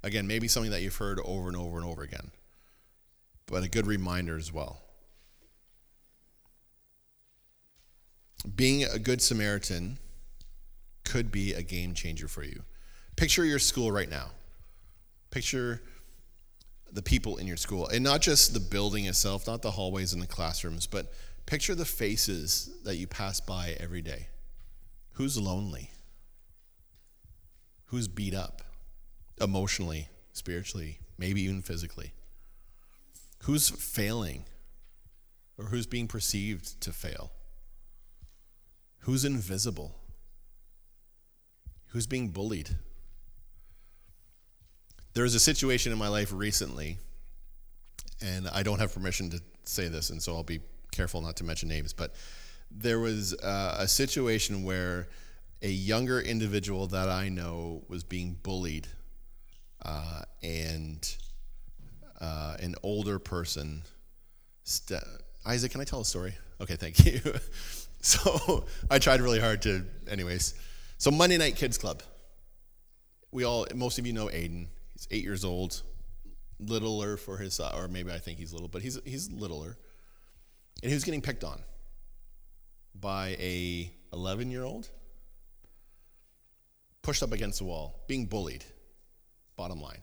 Again, 0.02 0.26
maybe 0.26 0.48
something 0.48 0.72
that 0.72 0.82
you've 0.82 0.96
heard 0.96 1.20
over 1.24 1.48
and 1.48 1.56
over 1.56 1.78
and 1.78 1.86
over 1.86 2.02
again, 2.02 2.32
but 3.46 3.64
a 3.64 3.70
good 3.70 3.86
reminder 3.86 4.38
as 4.38 4.52
well. 4.52 4.82
Being 8.56 8.86
a 8.86 8.98
good 8.98 9.22
Samaritan 9.22 10.00
could 11.06 11.32
be 11.32 11.54
a 11.54 11.62
game 11.62 11.94
changer 11.94 12.28
for 12.28 12.44
you. 12.44 12.64
Picture 13.18 13.46
your 13.46 13.60
school 13.60 13.92
right 13.92 14.10
now. 14.10 14.32
Picture 15.30 15.80
the 16.92 17.04
people 17.04 17.38
in 17.38 17.46
your 17.46 17.56
school, 17.56 17.88
and 17.90 18.04
not 18.04 18.22
just 18.22 18.56
the 18.56 18.60
building 18.60 19.06
itself, 19.06 19.46
not 19.46 19.62
the 19.62 19.70
hallways 19.70 20.12
and 20.12 20.22
the 20.24 20.28
classrooms, 20.28 20.88
but 20.88 21.14
Picture 21.52 21.76
the 21.76 21.84
faces 21.84 22.70
that 22.86 22.96
you 22.96 23.08
pass 23.08 23.42
by 23.42 23.76
every 23.78 24.02
day. 24.02 24.28
Who's 25.16 25.38
lonely? 25.38 25.92
Who's 27.88 28.08
beat 28.08 28.34
up 28.34 28.62
emotionally, 29.42 30.08
spiritually, 30.32 31.00
maybe 31.18 31.42
even 31.42 31.62
physically? 31.62 32.14
Who's 33.40 33.70
failing 33.70 34.46
or 35.58 35.66
who's 35.66 35.86
being 35.86 36.08
perceived 36.08 36.80
to 36.84 36.94
fail? 36.94 37.34
Who's 39.00 39.26
invisible? 39.26 39.98
Who's 41.88 42.08
being 42.08 42.30
bullied? 42.30 42.78
There 45.16 45.24
was 45.26 45.36
a 45.36 45.40
situation 45.42 45.92
in 45.92 45.98
my 45.98 46.08
life 46.08 46.32
recently, 46.32 46.98
and 48.22 48.48
I 48.48 48.64
don't 48.64 48.80
have 48.80 48.94
permission 48.94 49.30
to 49.32 49.42
say 49.66 49.90
this, 49.90 50.12
and 50.12 50.24
so 50.24 50.34
I'll 50.34 50.44
be 50.44 50.62
careful 50.92 51.22
not 51.22 51.38
to 51.38 51.44
mention 51.44 51.70
names, 51.70 51.94
but 51.94 52.14
there 52.70 53.00
was 53.00 53.34
uh, 53.34 53.78
a 53.80 53.88
situation 53.88 54.64
where 54.64 55.08
a 55.62 55.70
younger 55.70 56.20
individual 56.20 56.88
that 56.88 57.10
I 57.10 57.30
know 57.30 57.84
was 57.88 58.04
being 58.04 58.38
bullied, 58.42 58.88
uh, 59.84 60.22
and 60.42 61.18
uh, 62.20 62.58
an 62.60 62.76
older 62.84 63.20
person. 63.20 63.84
St- 64.64 65.04
Isaac, 65.46 65.72
can 65.72 65.82
I 65.82 65.84
tell 65.84 66.02
a 66.02 66.06
story? 66.06 66.36
Okay, 66.60 66.76
thank 66.76 67.06
you. 67.06 67.20
so 68.02 68.66
I 68.90 69.00
tried 69.00 69.22
really 69.22 69.40
hard 69.40 69.62
to, 69.64 69.86
anyways. 70.10 70.54
So 70.98 71.12
Monday 71.12 71.38
Night 71.38 71.56
Kids 71.56 71.78
Club. 71.78 72.04
We 73.32 73.46
all, 73.46 73.66
most 73.74 73.98
of 73.98 74.06
you 74.06 74.14
know 74.14 74.28
Aiden. 74.28 74.68
He's 74.94 75.08
eight 75.10 75.24
years 75.24 75.46
old, 75.46 75.82
littler 76.60 77.18
for 77.18 77.38
his, 77.38 77.60
or 77.60 77.88
maybe 77.88 78.12
I 78.12 78.20
think 78.20 78.38
he's 78.38 78.52
little, 78.52 78.68
but 78.68 78.82
he's 78.82 79.00
he's 79.06 79.32
littler 79.32 79.78
and 80.82 80.90
he 80.90 80.94
was 80.94 81.04
getting 81.04 81.22
picked 81.22 81.44
on 81.44 81.60
by 83.00 83.36
a 83.40 83.92
11 84.14 84.52
year 84.52 84.64
old 84.64 84.90
pushed 87.02 87.24
up 87.24 87.32
against 87.32 87.60
the 87.60 87.66
wall 87.66 88.04
being 88.08 88.26
bullied 88.26 88.64
bottom 89.58 89.82
line. 89.82 90.02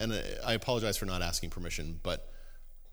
And 0.00 0.12
uh, 0.12 0.16
i 0.46 0.54
apologize 0.54 0.96
for 0.96 1.06
not 1.06 1.22
asking 1.22 1.50
permission 1.50 2.00
but 2.02 2.32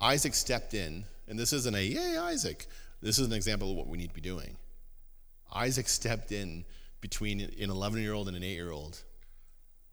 isaac 0.02 0.34
stepped 0.34 0.74
in 0.74 1.06
and 1.28 1.38
this 1.38 1.54
isn't 1.54 1.76
a 1.76 1.82
yay 1.82 2.18
isaac. 2.18 2.68
This 3.02 3.20
is 3.20 3.28
an 3.28 3.34
example 3.34 3.72
of 3.72 3.78
what 3.78 3.88
we 3.88 3.98
need 3.98 4.10
to 4.10 4.16
be 4.16 4.22
doing. 4.22 4.58
Isaac 5.54 5.88
stepped 5.88 6.32
in 6.32 6.66
between 7.00 7.42
an 7.42 7.52
11 7.70 8.02
year 8.02 8.14
old 8.14 8.28
and 8.28 8.36
an 8.36 8.44
8 8.44 8.54
year 8.54 8.72
old 8.72 9.04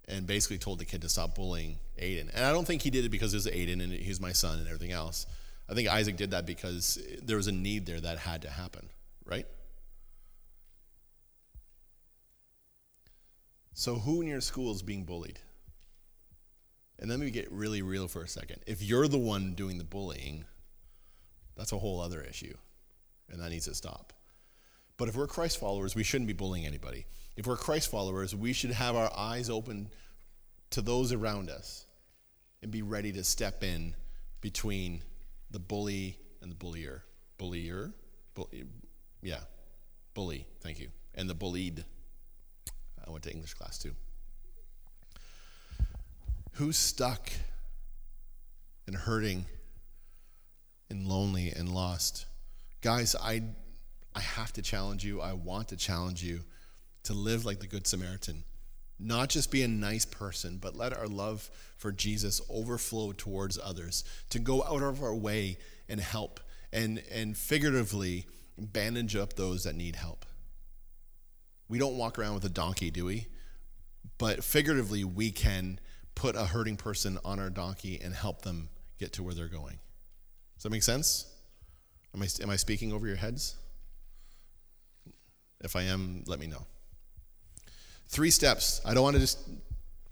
and 0.06 0.26
basically 0.26 0.58
told 0.58 0.78
the 0.78 0.84
kid 0.84 1.02
to 1.02 1.08
stop 1.08 1.34
bullying 1.34 1.78
aiden. 2.00 2.30
And 2.34 2.44
i 2.44 2.52
don't 2.52 2.66
think 2.66 2.82
he 2.82 2.90
did 2.90 3.04
it 3.04 3.10
because 3.10 3.32
it 3.32 3.38
was 3.38 3.46
aiden 3.46 3.82
and 3.82 3.92
he's 3.92 4.20
my 4.20 4.32
son 4.32 4.58
and 4.58 4.66
everything 4.66 4.92
else 4.92 5.26
I 5.68 5.74
think 5.74 5.88
Isaac 5.88 6.16
did 6.16 6.32
that 6.32 6.46
because 6.46 6.98
there 7.22 7.36
was 7.36 7.46
a 7.46 7.52
need 7.52 7.86
there 7.86 8.00
that 8.00 8.18
had 8.18 8.42
to 8.42 8.50
happen, 8.50 8.88
right? 9.24 9.46
So, 13.72 13.96
who 13.96 14.20
in 14.20 14.28
your 14.28 14.40
school 14.40 14.72
is 14.72 14.82
being 14.82 15.04
bullied? 15.04 15.38
And 16.98 17.10
let 17.10 17.18
me 17.18 17.30
get 17.30 17.50
really 17.50 17.82
real 17.82 18.06
for 18.06 18.22
a 18.22 18.28
second. 18.28 18.60
If 18.66 18.82
you're 18.82 19.08
the 19.08 19.18
one 19.18 19.54
doing 19.54 19.78
the 19.78 19.84
bullying, 19.84 20.44
that's 21.56 21.72
a 21.72 21.78
whole 21.78 22.00
other 22.00 22.22
issue, 22.22 22.54
and 23.28 23.40
that 23.40 23.50
needs 23.50 23.64
to 23.64 23.74
stop. 23.74 24.12
But 24.96 25.08
if 25.08 25.16
we're 25.16 25.26
Christ 25.26 25.58
followers, 25.58 25.96
we 25.96 26.04
shouldn't 26.04 26.28
be 26.28 26.34
bullying 26.34 26.66
anybody. 26.66 27.06
If 27.36 27.46
we're 27.46 27.56
Christ 27.56 27.90
followers, 27.90 28.34
we 28.34 28.52
should 28.52 28.70
have 28.70 28.94
our 28.94 29.10
eyes 29.16 29.50
open 29.50 29.88
to 30.70 30.80
those 30.80 31.12
around 31.12 31.50
us 31.50 31.86
and 32.62 32.70
be 32.70 32.82
ready 32.82 33.12
to 33.12 33.24
step 33.24 33.64
in 33.64 33.96
between 34.40 35.02
the 35.54 35.60
bully 35.60 36.18
and 36.42 36.50
the 36.50 36.56
bullier. 36.56 37.04
Bullier? 37.38 37.92
Bully, 38.34 38.64
yeah, 39.22 39.38
bully, 40.12 40.46
thank 40.60 40.80
you. 40.80 40.88
And 41.14 41.30
the 41.30 41.34
bullied. 41.34 41.84
I 43.06 43.10
went 43.10 43.22
to 43.22 43.30
English 43.30 43.54
class 43.54 43.78
too. 43.78 43.94
Who's 46.54 46.76
stuck 46.76 47.30
and 48.88 48.96
hurting 48.96 49.46
and 50.90 51.06
lonely 51.06 51.52
and 51.54 51.68
lost? 51.72 52.26
Guys, 52.80 53.14
I, 53.14 53.42
I 54.12 54.20
have 54.20 54.52
to 54.54 54.62
challenge 54.62 55.04
you. 55.04 55.20
I 55.20 55.34
want 55.34 55.68
to 55.68 55.76
challenge 55.76 56.20
you 56.20 56.40
to 57.04 57.12
live 57.14 57.44
like 57.44 57.60
the 57.60 57.68
Good 57.68 57.86
Samaritan. 57.86 58.42
Not 59.04 59.28
just 59.28 59.50
be 59.50 59.62
a 59.62 59.68
nice 59.68 60.06
person, 60.06 60.56
but 60.56 60.76
let 60.76 60.96
our 60.96 61.06
love 61.06 61.50
for 61.76 61.92
Jesus 61.92 62.40
overflow 62.48 63.12
towards 63.12 63.58
others, 63.62 64.02
to 64.30 64.38
go 64.38 64.64
out 64.64 64.82
of 64.82 65.02
our 65.02 65.14
way 65.14 65.58
and 65.90 66.00
help, 66.00 66.40
and, 66.72 67.02
and 67.12 67.36
figuratively 67.36 68.24
bandage 68.56 69.14
up 69.14 69.34
those 69.34 69.64
that 69.64 69.74
need 69.74 69.96
help. 69.96 70.24
We 71.68 71.78
don't 71.78 71.98
walk 71.98 72.18
around 72.18 72.32
with 72.32 72.46
a 72.46 72.48
donkey, 72.48 72.90
do 72.90 73.04
we? 73.04 73.26
But 74.16 74.42
figuratively, 74.42 75.04
we 75.04 75.30
can 75.30 75.80
put 76.14 76.34
a 76.34 76.46
hurting 76.46 76.76
person 76.78 77.18
on 77.26 77.38
our 77.38 77.50
donkey 77.50 78.00
and 78.02 78.14
help 78.14 78.40
them 78.40 78.70
get 78.98 79.12
to 79.14 79.22
where 79.22 79.34
they're 79.34 79.48
going. 79.48 79.78
Does 80.56 80.62
that 80.62 80.70
make 80.70 80.82
sense? 80.82 81.26
Am 82.14 82.22
I, 82.22 82.28
am 82.42 82.48
I 82.48 82.56
speaking 82.56 82.90
over 82.90 83.06
your 83.06 83.16
heads? 83.16 83.56
If 85.60 85.76
I 85.76 85.82
am, 85.82 86.24
let 86.26 86.38
me 86.38 86.46
know. 86.46 86.66
Three 88.08 88.30
steps. 88.30 88.80
I 88.84 88.94
don't 88.94 89.02
want 89.02 89.14
to 89.14 89.20
just 89.20 89.38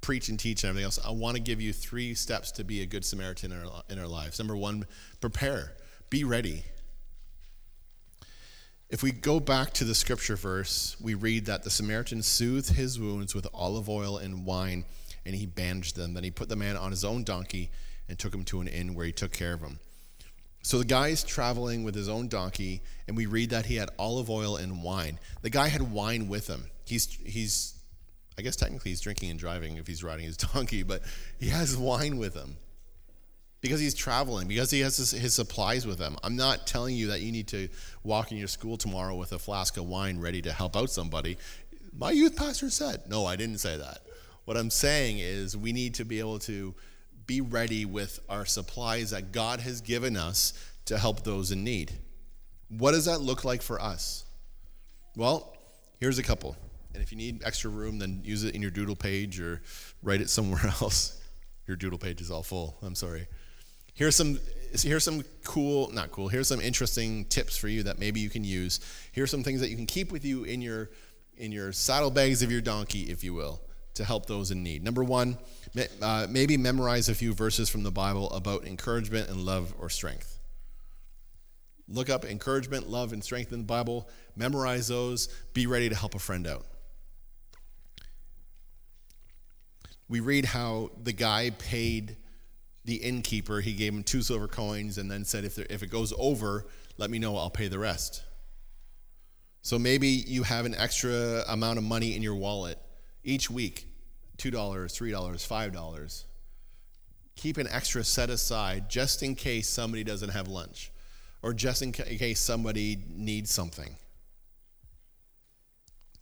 preach 0.00 0.28
and 0.28 0.38
teach 0.38 0.64
and 0.64 0.70
everything 0.70 0.84
else. 0.84 0.98
I 1.04 1.12
want 1.12 1.36
to 1.36 1.42
give 1.42 1.60
you 1.60 1.72
three 1.72 2.14
steps 2.14 2.50
to 2.52 2.64
be 2.64 2.82
a 2.82 2.86
good 2.86 3.04
Samaritan 3.04 3.52
in 3.52 3.64
our, 3.64 3.82
in 3.88 3.98
our 3.98 4.08
lives. 4.08 4.38
Number 4.38 4.56
one, 4.56 4.86
prepare, 5.20 5.72
be 6.10 6.24
ready. 6.24 6.64
If 8.90 9.02
we 9.02 9.10
go 9.10 9.40
back 9.40 9.72
to 9.74 9.84
the 9.84 9.94
scripture 9.94 10.36
verse, 10.36 10.96
we 11.00 11.14
read 11.14 11.46
that 11.46 11.62
the 11.62 11.70
Samaritan 11.70 12.22
soothed 12.22 12.74
his 12.74 13.00
wounds 13.00 13.34
with 13.34 13.46
olive 13.54 13.88
oil 13.88 14.18
and 14.18 14.44
wine, 14.44 14.84
and 15.24 15.34
he 15.34 15.46
bandaged 15.46 15.96
them. 15.96 16.12
Then 16.12 16.24
he 16.24 16.30
put 16.30 16.50
the 16.50 16.56
man 16.56 16.76
on 16.76 16.90
his 16.90 17.04
own 17.04 17.24
donkey 17.24 17.70
and 18.08 18.18
took 18.18 18.34
him 18.34 18.44
to 18.44 18.60
an 18.60 18.68
inn 18.68 18.94
where 18.94 19.06
he 19.06 19.12
took 19.12 19.32
care 19.32 19.54
of 19.54 19.60
him. 19.62 19.78
So 20.62 20.78
the 20.78 20.84
guy 20.84 21.08
is 21.08 21.24
traveling 21.24 21.84
with 21.84 21.94
his 21.94 22.08
own 22.08 22.28
donkey, 22.28 22.82
and 23.08 23.16
we 23.16 23.26
read 23.26 23.50
that 23.50 23.66
he 23.66 23.76
had 23.76 23.88
olive 23.98 24.28
oil 24.28 24.56
and 24.56 24.82
wine. 24.82 25.18
The 25.40 25.50
guy 25.50 25.68
had 25.68 25.90
wine 25.90 26.28
with 26.28 26.46
him. 26.46 26.64
He's, 26.84 27.06
he's 27.06 27.74
I 28.38 28.42
guess 28.42 28.56
technically 28.56 28.90
he's 28.90 29.00
drinking 29.00 29.30
and 29.30 29.38
driving 29.38 29.76
if 29.76 29.86
he's 29.86 30.02
riding 30.02 30.24
his 30.24 30.36
donkey, 30.54 30.82
but 30.82 31.02
he 31.38 31.48
has 31.48 31.76
wine 31.76 32.16
with 32.16 32.34
him 32.34 32.56
because 33.60 33.78
he's 33.78 33.94
traveling, 33.94 34.48
because 34.48 34.70
he 34.70 34.80
has 34.80 34.96
his, 34.96 35.12
his, 35.12 35.34
supplies 35.34 35.86
with 35.86 35.98
him. 35.98 36.16
I'm 36.24 36.34
not 36.34 36.66
telling 36.66 36.96
you 36.96 37.08
that 37.08 37.20
you 37.20 37.30
need 37.30 37.46
to 37.48 37.68
walk 38.02 38.32
in 38.32 38.38
your 38.38 38.48
school 38.48 38.76
tomorrow 38.76 39.14
with 39.14 39.32
a 39.32 39.38
flask 39.38 39.76
of 39.76 39.86
wine 39.86 40.18
ready 40.18 40.42
to 40.42 40.52
help 40.52 40.76
out 40.76 40.90
somebody. 40.90 41.38
My 41.96 42.10
youth 42.10 42.36
pastor 42.36 42.70
said, 42.70 43.02
no, 43.08 43.24
I 43.24 43.36
didn't 43.36 43.58
say 43.58 43.76
that. 43.76 44.00
What 44.46 44.56
I'm 44.56 44.70
saying 44.70 45.18
is 45.20 45.56
we 45.56 45.72
need 45.72 45.94
to 45.94 46.04
be 46.04 46.18
able 46.18 46.40
to 46.40 46.74
be 47.26 47.40
ready 47.40 47.84
with 47.84 48.18
our 48.28 48.44
supplies 48.44 49.10
that 49.10 49.30
God 49.30 49.60
has 49.60 49.80
given 49.80 50.16
us 50.16 50.54
to 50.86 50.98
help 50.98 51.22
those 51.22 51.52
in 51.52 51.62
need. 51.62 51.92
What 52.68 52.92
does 52.92 53.04
that 53.04 53.20
look 53.20 53.44
like 53.44 53.62
for 53.62 53.80
us? 53.80 54.24
Well, 55.14 55.56
here's 56.00 56.18
a 56.18 56.22
couple. 56.22 56.56
And 56.94 57.02
if 57.02 57.10
you 57.10 57.18
need 57.18 57.42
extra 57.44 57.70
room, 57.70 57.98
then 57.98 58.20
use 58.24 58.44
it 58.44 58.54
in 58.54 58.62
your 58.62 58.70
doodle 58.70 58.96
page 58.96 59.40
or 59.40 59.62
write 60.02 60.20
it 60.20 60.30
somewhere 60.30 60.66
else. 60.80 61.20
Your 61.66 61.76
doodle 61.76 61.98
page 61.98 62.20
is 62.20 62.30
all 62.30 62.42
full. 62.42 62.76
I'm 62.82 62.94
sorry. 62.94 63.26
Here's 63.94 64.16
some 64.16 64.38
here's 64.80 65.04
some 65.04 65.22
cool, 65.44 65.90
not 65.92 66.10
cool. 66.10 66.28
Here's 66.28 66.48
some 66.48 66.60
interesting 66.60 67.26
tips 67.26 67.56
for 67.56 67.68
you 67.68 67.82
that 67.84 67.98
maybe 67.98 68.20
you 68.20 68.30
can 68.30 68.42
use. 68.42 68.80
Here's 69.12 69.30
some 69.30 69.42
things 69.42 69.60
that 69.60 69.68
you 69.68 69.76
can 69.76 69.86
keep 69.86 70.10
with 70.10 70.24
you 70.24 70.44
in 70.44 70.62
your 70.62 70.90
in 71.36 71.52
your 71.52 71.72
saddlebags 71.72 72.42
of 72.42 72.50
your 72.50 72.60
donkey, 72.60 73.02
if 73.10 73.22
you 73.22 73.34
will, 73.34 73.60
to 73.94 74.04
help 74.04 74.26
those 74.26 74.50
in 74.50 74.62
need. 74.62 74.82
Number 74.82 75.04
one, 75.04 75.38
uh, 76.00 76.26
maybe 76.28 76.56
memorize 76.56 77.08
a 77.08 77.14
few 77.14 77.32
verses 77.32 77.68
from 77.68 77.82
the 77.82 77.90
Bible 77.90 78.30
about 78.30 78.66
encouragement 78.66 79.28
and 79.28 79.40
love 79.40 79.74
or 79.78 79.88
strength. 79.88 80.38
Look 81.88 82.08
up 82.08 82.24
encouragement, 82.24 82.88
love, 82.88 83.12
and 83.12 83.22
strength 83.22 83.52
in 83.52 83.58
the 83.60 83.64
Bible. 83.64 84.08
Memorize 84.36 84.88
those. 84.88 85.28
Be 85.52 85.66
ready 85.66 85.88
to 85.88 85.94
help 85.94 86.14
a 86.14 86.18
friend 86.18 86.46
out. 86.46 86.64
We 90.12 90.20
read 90.20 90.44
how 90.44 90.90
the 91.02 91.14
guy 91.14 91.52
paid 91.56 92.18
the 92.84 92.96
innkeeper, 92.96 93.62
he 93.62 93.72
gave 93.72 93.94
him 93.94 94.02
two 94.02 94.20
silver 94.20 94.46
coins 94.46 94.98
and 94.98 95.10
then 95.10 95.24
said, 95.24 95.46
if, 95.46 95.54
there, 95.54 95.66
if 95.70 95.82
it 95.82 95.86
goes 95.86 96.12
over, 96.18 96.66
let 96.98 97.08
me 97.08 97.18
know, 97.18 97.34
I'll 97.34 97.48
pay 97.48 97.68
the 97.68 97.78
rest. 97.78 98.22
So 99.62 99.78
maybe 99.78 100.08
you 100.08 100.42
have 100.42 100.66
an 100.66 100.74
extra 100.74 101.44
amount 101.48 101.78
of 101.78 101.84
money 101.84 102.14
in 102.14 102.20
your 102.20 102.34
wallet 102.34 102.76
each 103.24 103.48
week 103.48 103.86
$2, 104.36 104.52
$3, 104.52 105.72
$5. 105.72 106.24
Keep 107.36 107.56
an 107.56 107.68
extra 107.68 108.04
set 108.04 108.28
aside 108.28 108.90
just 108.90 109.22
in 109.22 109.34
case 109.34 109.66
somebody 109.66 110.04
doesn't 110.04 110.28
have 110.28 110.46
lunch 110.46 110.92
or 111.40 111.54
just 111.54 111.80
in 111.80 111.90
case 111.90 112.38
somebody 112.38 113.02
needs 113.08 113.50
something. 113.50 113.96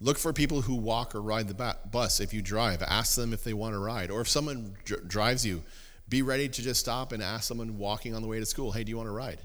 Look 0.01 0.19
for 0.19 0.33
people 0.33 0.63
who 0.63 0.77
walk 0.77 1.15
or 1.15 1.21
ride 1.21 1.47
the 1.47 1.77
bus 1.91 2.21
if 2.21 2.33
you 2.33 2.41
drive. 2.41 2.83
Ask 2.83 3.17
them 3.17 3.35
if 3.35 3.45
they 3.45 3.53
want 3.53 3.75
to 3.75 3.79
ride. 3.79 4.11
Or 4.11 4.23
if 4.23 4.29
someone 4.29 4.75
dr- 4.85 5.07
drives 5.07 5.45
you, 5.45 5.63
be 6.09 6.23
ready 6.23 6.49
to 6.49 6.63
just 6.63 6.81
stop 6.81 7.13
and 7.13 7.23
ask 7.23 7.45
someone 7.45 7.77
walking 7.77 8.15
on 8.15 8.23
the 8.23 8.29
way 8.29 8.41
to 8.41 8.47
school, 8.47 8.73
hey, 8.73 8.83
do 8.83 8.91
you 8.91 8.97
want 8.97 9.09
to 9.09 9.13
ride? 9.13 9.39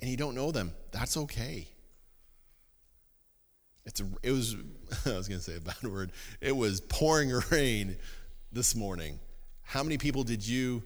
And 0.00 0.10
you 0.10 0.16
don't 0.16 0.34
know 0.34 0.50
them. 0.50 0.72
That's 0.90 1.16
okay. 1.16 1.68
It's 3.84 4.00
a, 4.00 4.06
it 4.24 4.32
was, 4.32 4.56
I 5.06 5.16
was 5.16 5.28
going 5.28 5.40
to 5.40 5.44
say 5.44 5.56
a 5.56 5.60
bad 5.60 5.82
word. 5.84 6.10
It 6.40 6.56
was 6.56 6.80
pouring 6.80 7.32
rain 7.50 7.96
this 8.50 8.74
morning. 8.74 9.20
How 9.62 9.84
many 9.84 9.98
people 9.98 10.24
did 10.24 10.46
you, 10.46 10.82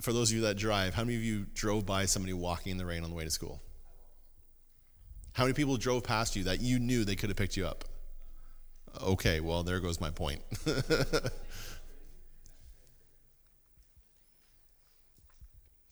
for 0.00 0.12
those 0.12 0.30
of 0.30 0.36
you 0.36 0.42
that 0.44 0.56
drive, 0.56 0.94
how 0.94 1.02
many 1.02 1.16
of 1.16 1.22
you 1.22 1.46
drove 1.52 1.84
by 1.84 2.06
somebody 2.06 2.32
walking 2.32 2.70
in 2.70 2.78
the 2.78 2.86
rain 2.86 3.02
on 3.02 3.10
the 3.10 3.16
way 3.16 3.24
to 3.24 3.30
school? 3.30 3.60
How 5.36 5.44
many 5.44 5.52
people 5.52 5.76
drove 5.76 6.02
past 6.02 6.34
you 6.34 6.44
that 6.44 6.62
you 6.62 6.78
knew 6.78 7.04
they 7.04 7.14
could 7.14 7.28
have 7.28 7.36
picked 7.36 7.58
you 7.58 7.66
up? 7.66 7.84
Okay, 9.02 9.40
well, 9.40 9.62
there 9.62 9.80
goes 9.80 10.00
my 10.00 10.08
point. 10.08 10.40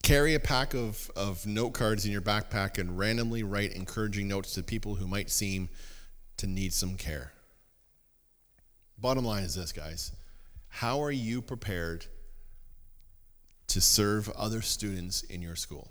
Carry 0.03 0.33
a 0.35 0.41
pack 0.41 0.73
of, 0.73 1.11
of 1.15 1.47
note 1.47 1.75
cards 1.75 2.07
in 2.07 2.13
your 2.13 2.23
backpack 2.23 2.79
and 2.79 2.99
randomly 2.99 3.43
write 3.43 3.75
encouraging 3.75 4.29
notes 4.29 4.55
to 4.55 4.63
people 4.63 4.95
who 4.95 5.07
might 5.07 5.29
seem 5.29 5.69
to 6.39 6.47
need 6.47 6.73
some 6.73 6.97
care. 6.97 7.33
Bottom 8.97 9.27
line 9.27 9.43
is 9.43 9.55
this, 9.55 9.73
guys. 9.73 10.13
How 10.69 11.03
are 11.03 11.13
you 11.13 11.43
prepared 11.43 12.07
to 13.67 13.83
serve 13.83 14.31
other 14.31 14.63
students 14.63 15.23
in 15.23 15.43
your 15.43 15.57
school 15.57 15.91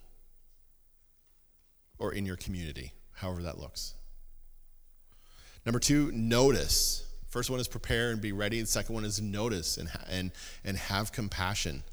or 2.00 2.13
in 2.13 2.25
your 2.25 2.38
community, 2.38 2.93
however 3.13 3.43
that 3.43 3.60
looks? 3.60 3.93
Number 5.65 5.79
two, 5.79 6.12
notice. 6.12 7.05
First 7.29 7.50
one 7.50 7.60
is 7.60 7.67
prepare 7.67 8.12
and 8.12 8.22
be 8.22 8.32
ready. 8.32 8.62
The 8.62 8.67
second 8.67 8.93
one 8.96 9.05
is 9.05 9.22
notice 9.22 9.77
and, 9.77 9.89
and, 10.10 10.32
and 10.63 10.77
have 10.77 11.12
compassion. 11.12 11.84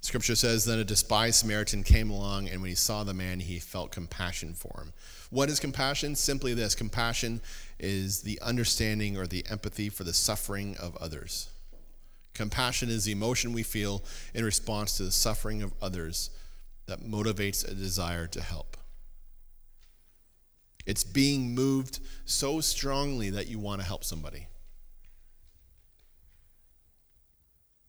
Scripture 0.00 0.36
says, 0.36 0.64
Then 0.64 0.78
a 0.78 0.84
despised 0.84 1.36
Samaritan 1.36 1.82
came 1.82 2.08
along, 2.08 2.48
and 2.48 2.62
when 2.62 2.70
he 2.70 2.74
saw 2.74 3.04
the 3.04 3.12
man, 3.12 3.40
he 3.40 3.58
felt 3.58 3.90
compassion 3.90 4.54
for 4.54 4.80
him. 4.80 4.92
What 5.30 5.50
is 5.50 5.60
compassion? 5.60 6.14
Simply 6.14 6.54
this 6.54 6.74
compassion 6.74 7.42
is 7.78 8.22
the 8.22 8.40
understanding 8.40 9.18
or 9.18 9.26
the 9.26 9.44
empathy 9.50 9.90
for 9.90 10.04
the 10.04 10.14
suffering 10.14 10.76
of 10.78 10.96
others. 10.96 11.50
Compassion 12.32 12.88
is 12.88 13.04
the 13.04 13.12
emotion 13.12 13.52
we 13.52 13.62
feel 13.62 14.02
in 14.32 14.44
response 14.44 14.96
to 14.96 15.02
the 15.02 15.12
suffering 15.12 15.62
of 15.62 15.74
others 15.82 16.30
that 16.86 17.00
motivates 17.00 17.70
a 17.70 17.74
desire 17.74 18.26
to 18.28 18.40
help. 18.40 18.77
It's 20.88 21.04
being 21.04 21.54
moved 21.54 22.00
so 22.24 22.62
strongly 22.62 23.28
that 23.28 23.46
you 23.46 23.58
want 23.58 23.82
to 23.82 23.86
help 23.86 24.04
somebody. 24.04 24.48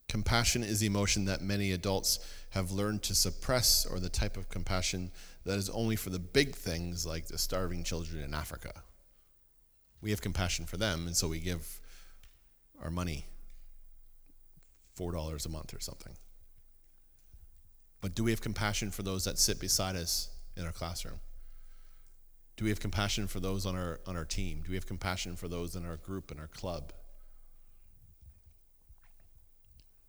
Compassion 0.09 0.63
is 0.63 0.81
the 0.81 0.87
emotion 0.87 1.23
that 1.23 1.41
many 1.41 1.71
adults 1.71 2.19
have 2.49 2.71
learned 2.71 3.01
to 3.03 3.15
suppress, 3.15 3.85
or 3.85 4.01
the 4.01 4.09
type 4.09 4.35
of 4.35 4.49
compassion 4.49 5.11
that 5.45 5.57
is 5.57 5.69
only 5.69 5.95
for 5.95 6.09
the 6.09 6.19
big 6.19 6.53
things 6.55 7.05
like 7.05 7.27
the 7.27 7.37
starving 7.37 7.85
children 7.85 8.21
in 8.21 8.33
Africa. 8.33 8.83
We 10.01 10.09
have 10.09 10.19
compassion 10.19 10.65
for 10.65 10.75
them, 10.75 11.07
and 11.07 11.15
so 11.15 11.29
we 11.29 11.39
give 11.39 11.79
our 12.83 12.91
money 12.91 13.27
$4 14.99 15.45
a 15.45 15.49
month 15.49 15.73
or 15.73 15.79
something. 15.79 16.17
But 18.01 18.13
do 18.13 18.25
we 18.25 18.31
have 18.31 18.41
compassion 18.41 18.91
for 18.91 19.03
those 19.03 19.23
that 19.23 19.39
sit 19.39 19.57
beside 19.57 19.95
us 19.95 20.31
in 20.57 20.65
our 20.65 20.73
classroom? 20.73 21.21
Do 22.59 22.65
we 22.65 22.71
have 22.71 22.81
compassion 22.81 23.27
for 23.27 23.39
those 23.39 23.65
on 23.65 23.77
our, 23.77 24.01
on 24.05 24.17
our 24.17 24.25
team? 24.25 24.63
Do 24.65 24.71
we 24.71 24.75
have 24.75 24.85
compassion 24.85 25.37
for 25.37 25.47
those 25.47 25.77
in 25.77 25.85
our 25.85 25.95
group, 25.95 26.29
and 26.29 26.41
our 26.41 26.47
club? 26.47 26.91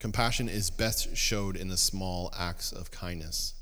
Compassion 0.00 0.49
is 0.49 0.69
best 0.69 1.16
showed 1.16 1.54
in 1.54 1.69
the 1.69 1.76
small 1.76 2.35
acts 2.37 2.73
of 2.73 2.90
kindness. 2.90 3.54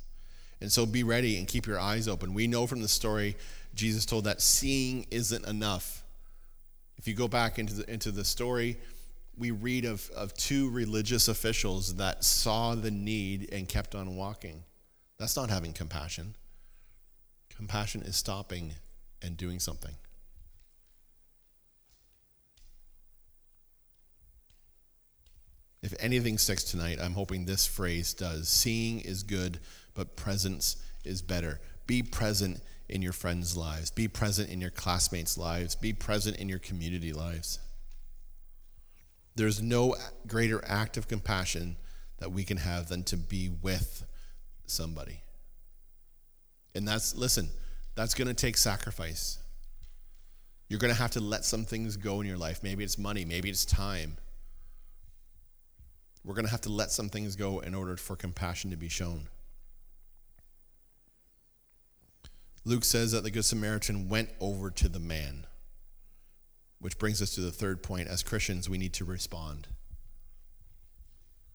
And 0.62 0.72
so 0.72 0.86
be 0.86 1.02
ready 1.02 1.36
and 1.36 1.46
keep 1.46 1.66
your 1.66 1.78
eyes 1.78 2.08
open. 2.08 2.32
We 2.32 2.46
know 2.46 2.66
from 2.66 2.80
the 2.80 2.88
story, 2.88 3.36
Jesus 3.74 4.06
told 4.06 4.24
that 4.24 4.40
seeing 4.40 5.06
isn't 5.10 5.46
enough. 5.46 6.02
If 6.96 7.06
you 7.06 7.12
go 7.12 7.28
back 7.28 7.58
into 7.58 7.74
the, 7.74 7.92
into 7.92 8.10
the 8.10 8.24
story, 8.24 8.78
we 9.36 9.50
read 9.50 9.84
of, 9.84 10.08
of 10.16 10.32
two 10.32 10.70
religious 10.70 11.28
officials 11.28 11.96
that 11.96 12.24
saw 12.24 12.74
the 12.74 12.90
need 12.90 13.50
and 13.52 13.68
kept 13.68 13.94
on 13.94 14.16
walking. 14.16 14.64
That's 15.18 15.36
not 15.36 15.50
having 15.50 15.74
compassion. 15.74 16.36
Compassion 17.58 18.02
is 18.02 18.14
stopping 18.14 18.74
and 19.20 19.36
doing 19.36 19.58
something. 19.58 19.96
If 25.82 25.92
anything 25.98 26.38
sticks 26.38 26.62
tonight, 26.62 26.98
I'm 27.02 27.14
hoping 27.14 27.46
this 27.46 27.66
phrase 27.66 28.14
does. 28.14 28.48
Seeing 28.48 29.00
is 29.00 29.24
good, 29.24 29.58
but 29.92 30.14
presence 30.14 30.76
is 31.04 31.20
better. 31.20 31.60
Be 31.88 32.00
present 32.00 32.60
in 32.88 33.02
your 33.02 33.12
friends' 33.12 33.56
lives, 33.56 33.90
be 33.90 34.06
present 34.06 34.50
in 34.50 34.60
your 34.60 34.70
classmates' 34.70 35.36
lives, 35.36 35.74
be 35.74 35.92
present 35.92 36.36
in 36.36 36.48
your 36.48 36.60
community 36.60 37.12
lives. 37.12 37.58
There's 39.34 39.60
no 39.60 39.96
greater 40.28 40.64
act 40.64 40.96
of 40.96 41.08
compassion 41.08 41.76
that 42.18 42.30
we 42.30 42.44
can 42.44 42.58
have 42.58 42.88
than 42.88 43.02
to 43.04 43.16
be 43.16 43.48
with 43.48 44.04
somebody. 44.64 45.22
And 46.74 46.86
that's, 46.86 47.14
listen, 47.14 47.48
that's 47.94 48.14
going 48.14 48.28
to 48.28 48.34
take 48.34 48.56
sacrifice. 48.56 49.38
You're 50.68 50.78
going 50.78 50.92
to 50.92 51.00
have 51.00 51.12
to 51.12 51.20
let 51.20 51.44
some 51.44 51.64
things 51.64 51.96
go 51.96 52.20
in 52.20 52.26
your 52.26 52.36
life. 52.36 52.62
Maybe 52.62 52.84
it's 52.84 52.98
money, 52.98 53.24
maybe 53.24 53.48
it's 53.48 53.64
time. 53.64 54.18
We're 56.24 56.34
going 56.34 56.44
to 56.44 56.50
have 56.50 56.60
to 56.62 56.72
let 56.72 56.90
some 56.90 57.08
things 57.08 57.36
go 57.36 57.60
in 57.60 57.74
order 57.74 57.96
for 57.96 58.14
compassion 58.14 58.70
to 58.70 58.76
be 58.76 58.88
shown. 58.88 59.28
Luke 62.64 62.84
says 62.84 63.12
that 63.12 63.22
the 63.22 63.30
Good 63.30 63.46
Samaritan 63.46 64.10
went 64.10 64.28
over 64.40 64.70
to 64.70 64.88
the 64.88 64.98
man. 64.98 65.46
Which 66.80 66.98
brings 66.98 67.20
us 67.22 67.34
to 67.34 67.40
the 67.40 67.50
third 67.50 67.82
point. 67.82 68.08
As 68.08 68.22
Christians, 68.22 68.68
we 68.68 68.78
need 68.78 68.92
to 68.94 69.04
respond. 69.04 69.66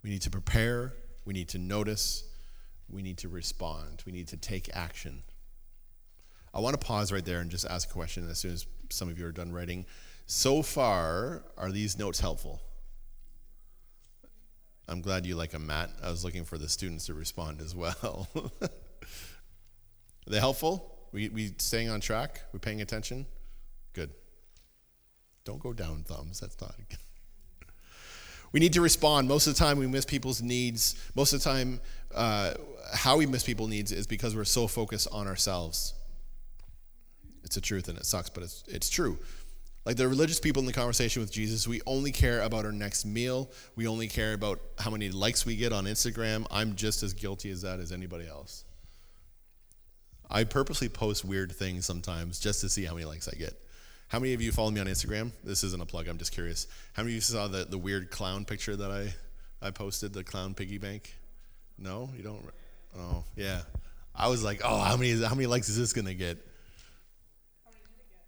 We 0.03 0.09
need 0.09 0.23
to 0.23 0.29
prepare, 0.29 0.93
we 1.23 1.33
need 1.33 1.47
to 1.49 1.57
notice, 1.57 2.25
we 2.89 3.01
need 3.01 3.17
to 3.19 3.29
respond, 3.29 4.03
we 4.05 4.11
need 4.11 4.27
to 4.29 4.37
take 4.37 4.69
action. 4.73 5.23
I 6.53 6.59
want 6.59 6.79
to 6.79 6.85
pause 6.85 7.11
right 7.11 7.25
there 7.25 7.39
and 7.39 7.49
just 7.49 7.65
ask 7.65 7.89
a 7.89 7.93
question 7.93 8.29
as 8.29 8.39
soon 8.39 8.53
as 8.53 8.67
some 8.89 9.09
of 9.09 9.17
you 9.17 9.25
are 9.25 9.31
done 9.31 9.51
writing. 9.51 9.85
So 10.27 10.61
far, 10.61 11.43
are 11.57 11.71
these 11.71 11.97
notes 11.97 12.19
helpful? 12.19 12.61
I'm 14.87 15.01
glad 15.01 15.25
you 15.25 15.35
like 15.35 15.51
them, 15.51 15.65
Matt. 15.65 15.89
I 16.03 16.09
was 16.09 16.23
looking 16.23 16.45
for 16.45 16.57
the 16.57 16.69
students 16.69 17.07
to 17.07 17.13
respond 17.13 17.61
as 17.61 17.75
well. 17.75 18.27
are 18.61 18.69
they 20.27 20.39
helpful? 20.39 21.07
We, 21.11 21.29
we 21.29 21.53
staying 21.57 21.89
on 21.89 22.01
track? 22.01 22.41
We 22.51 22.59
paying 22.59 22.81
attention? 22.81 23.25
Good. 23.93 24.11
Don't 25.45 25.59
go 25.59 25.73
down 25.73 26.03
thumbs. 26.03 26.39
That's 26.39 26.59
not. 26.61 26.75
We 28.53 28.59
need 28.59 28.73
to 28.73 28.81
respond. 28.81 29.27
Most 29.27 29.47
of 29.47 29.55
the 29.55 29.59
time, 29.59 29.77
we 29.77 29.87
miss 29.87 30.05
people's 30.05 30.41
needs. 30.41 30.95
Most 31.15 31.33
of 31.33 31.43
the 31.43 31.49
time, 31.49 31.81
uh, 32.13 32.53
how 32.93 33.17
we 33.17 33.25
miss 33.25 33.43
people's 33.43 33.69
needs 33.69 33.91
is 33.91 34.07
because 34.07 34.35
we're 34.35 34.45
so 34.45 34.67
focused 34.67 35.07
on 35.11 35.27
ourselves. 35.27 35.95
It's 37.43 37.57
a 37.57 37.61
truth 37.61 37.89
and 37.89 37.97
it 37.97 38.05
sucks, 38.05 38.29
but 38.29 38.43
it's, 38.43 38.63
it's 38.67 38.89
true. 38.89 39.17
Like 39.85 39.97
the 39.97 40.07
religious 40.07 40.39
people 40.39 40.61
in 40.61 40.65
the 40.65 40.73
conversation 40.73 41.21
with 41.21 41.31
Jesus, 41.31 41.67
we 41.67 41.81
only 41.85 42.11
care 42.11 42.41
about 42.41 42.63
our 42.63 42.71
next 42.71 43.05
meal. 43.05 43.51
We 43.75 43.87
only 43.87 44.07
care 44.07 44.33
about 44.33 44.61
how 44.77 44.91
many 44.91 45.09
likes 45.09 45.45
we 45.45 45.55
get 45.57 45.73
on 45.73 45.85
Instagram. 45.85 46.45
I'm 46.49 46.75
just 46.75 47.03
as 47.03 47.13
guilty 47.13 47.49
as 47.49 47.63
that 47.63 47.79
as 47.79 47.91
anybody 47.91 48.27
else. 48.27 48.63
I 50.29 50.45
purposely 50.45 50.89
post 50.89 51.25
weird 51.25 51.51
things 51.51 51.85
sometimes 51.85 52.39
just 52.39 52.61
to 52.61 52.69
see 52.69 52.85
how 52.85 52.93
many 52.93 53.05
likes 53.05 53.27
I 53.27 53.35
get. 53.35 53.59
How 54.13 54.19
many 54.19 54.35
of 54.35 54.43
you 54.43 54.51
follow 54.51 54.69
me 54.69 54.79
on 54.79 54.85
Instagram? 54.85 55.31
This 55.43 55.63
isn't 55.63 55.81
a 55.81 55.87
plug, 55.87 56.07
I'm 56.07 56.19
just 56.19 56.33
curious. 56.33 56.67
How 56.93 57.01
many 57.01 57.13
of 57.13 57.15
you 57.15 57.21
saw 57.21 57.47
the, 57.47 57.65
the 57.65 57.79
weird 57.79 58.11
clown 58.11 58.45
picture 58.45 58.75
that 58.75 58.91
I, 58.91 59.11
I 59.59 59.71
posted, 59.71 60.13
the 60.13 60.23
clown 60.23 60.53
piggy 60.53 60.77
bank? 60.77 61.15
No? 61.79 62.11
You 62.15 62.21
don't? 62.21 62.45
Oh, 62.95 63.23
yeah. 63.35 63.61
I 64.13 64.27
was 64.27 64.43
like, 64.43 64.61
oh, 64.63 64.81
how 64.81 64.97
many, 64.97 65.19
how 65.19 65.33
many 65.33 65.47
likes 65.47 65.67
is 65.67 65.79
this 65.79 65.93
going 65.93 66.05
to 66.05 66.13
get? 66.13 66.37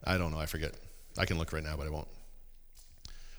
I 0.03 0.17
don't 0.17 0.31
know, 0.31 0.39
I 0.39 0.47
forget. 0.47 0.73
I 1.19 1.25
can 1.25 1.37
look 1.37 1.53
right 1.53 1.63
now, 1.63 1.77
but 1.77 1.85
I 1.85 1.91
won't. 1.91 2.07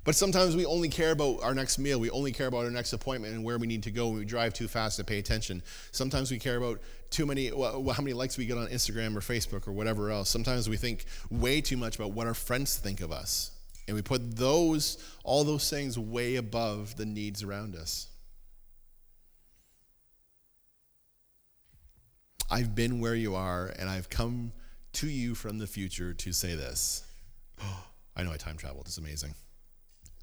But 0.07 0.15
sometimes 0.15 0.55
we 0.55 0.65
only 0.65 0.89
care 0.89 1.11
about 1.11 1.43
our 1.43 1.53
next 1.53 1.81
meal. 1.81 1.99
We 1.99 2.11
only 2.11 2.31
care 2.31 2.47
about 2.47 2.65
our 2.65 2.71
next 2.71 2.93
appointment 2.93 3.35
and 3.35 3.43
where 3.43 3.59
we 3.59 3.67
need 3.67 3.83
to 3.83 3.91
go. 3.91 4.09
We 4.09 4.25
drive 4.25 4.55
too 4.55 4.69
fast 4.69 4.99
to 4.99 5.05
pay 5.05 5.19
attention. 5.19 5.65
Sometimes 5.91 6.31
we 6.31 6.39
care 6.39 6.57
about 6.57 6.81
too 7.11 7.27
many, 7.27 7.51
well, 7.51 7.85
how 7.91 8.05
many 8.05 8.13
likes 8.13 8.39
we 8.39 8.47
get 8.47 8.57
on 8.57 8.69
Instagram 8.69 9.17
or 9.17 9.21
Facebook 9.21 9.67
or 9.67 9.73
whatever 9.73 10.13
else. 10.13 10.31
Sometimes 10.31 10.69
we 10.69 10.77
think 10.77 11.07
way 11.29 11.61
too 11.61 11.77
much 11.77 11.97
about 11.97 12.13
what 12.13 12.29
our 12.29 12.35
friends 12.35 12.79
think 12.79 13.01
of 13.01 13.11
us. 13.11 13.51
And 13.89 13.97
we 13.97 14.03
put 14.03 14.37
those, 14.37 14.97
all 15.25 15.43
those 15.43 15.69
things 15.69 15.99
way 15.99 16.37
above 16.37 16.95
the 16.95 17.05
needs 17.05 17.43
around 17.43 17.75
us. 17.75 18.07
I've 22.49 22.77
been 22.77 23.01
where 23.01 23.17
you 23.17 23.35
are, 23.35 23.75
and 23.77 23.91
I've 23.91 24.09
come 24.09 24.53
to 24.95 25.09
you 25.09 25.35
from 25.35 25.59
the 25.59 25.67
future 25.67 26.15
to 26.15 26.33
say 26.33 26.55
this. 26.55 27.03
I 28.17 28.23
know 28.23 28.31
I 28.31 28.37
time 28.37 28.57
traveled. 28.57 28.87
It's 28.87 28.99
amazing. 28.99 29.35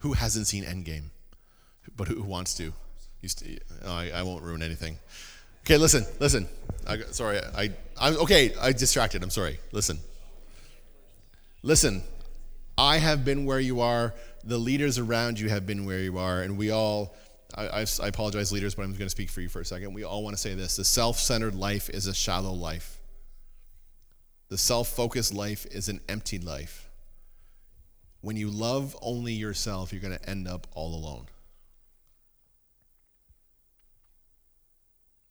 Who 0.04 0.12
hasn't 0.12 0.48
seen 0.48 0.66
Endgame, 0.66 1.12
but 1.96 2.10
who 2.10 2.22
wants 2.24 2.54
to? 2.56 2.74
oh, 3.86 3.90
I, 3.90 4.12
I, 4.14 4.24
won't 4.24 4.44
ruin 4.44 4.62
anything. 4.62 4.98
Okay, 5.62 5.78
listen, 5.78 6.06
listen. 6.20 6.46
I, 6.86 6.98
sorry, 7.12 7.40
I, 7.40 7.70
I'm 7.98 8.18
okay. 8.18 8.54
I 8.62 8.74
distracted. 8.74 9.24
I'm 9.24 9.30
sorry. 9.30 9.62
Listen, 9.72 10.00
listen. 11.62 12.04
I 12.78 12.98
have 12.98 13.24
been 13.24 13.46
where 13.46 13.62
you 13.62 13.80
are. 13.80 14.14
The 14.44 14.58
leaders 14.58 15.00
around 15.00 15.40
you 15.40 15.48
have 15.48 15.66
been 15.66 15.86
where 15.86 16.00
you 16.00 16.18
are, 16.18 16.42
and 16.42 16.58
we 16.58 16.70
all. 16.70 17.16
I, 17.56 17.86
I 18.02 18.08
apologize, 18.08 18.52
leaders, 18.52 18.76
but 18.76 18.82
I'm 18.82 18.90
going 18.90 19.06
to 19.06 19.10
speak 19.10 19.30
for 19.30 19.40
you 19.40 19.48
for 19.48 19.62
a 19.62 19.66
second. 19.66 19.94
We 19.94 20.04
all 20.04 20.22
want 20.22 20.36
to 20.36 20.42
say 20.42 20.54
this: 20.54 20.76
the 20.76 20.84
self-centered 20.84 21.56
life 21.56 21.90
is 21.90 22.08
a 22.08 22.14
shallow 22.14 22.52
life. 22.52 23.00
The 24.50 24.58
self-focused 24.58 25.34
life 25.34 25.66
is 25.68 25.88
an 25.88 26.02
empty 26.10 26.40
life. 26.40 26.83
When 28.24 28.38
you 28.38 28.50
love 28.50 28.96
only 29.02 29.34
yourself, 29.34 29.92
you're 29.92 30.02
going 30.02 30.18
to 30.18 30.30
end 30.30 30.48
up 30.48 30.66
all 30.72 30.96
alone. 30.96 31.26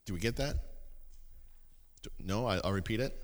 Do 0.05 0.12
we 0.12 0.20
get 0.20 0.37
that? 0.37 0.57
No, 2.18 2.44
I'll 2.46 2.70
repeat 2.70 3.00
it. 3.00 3.18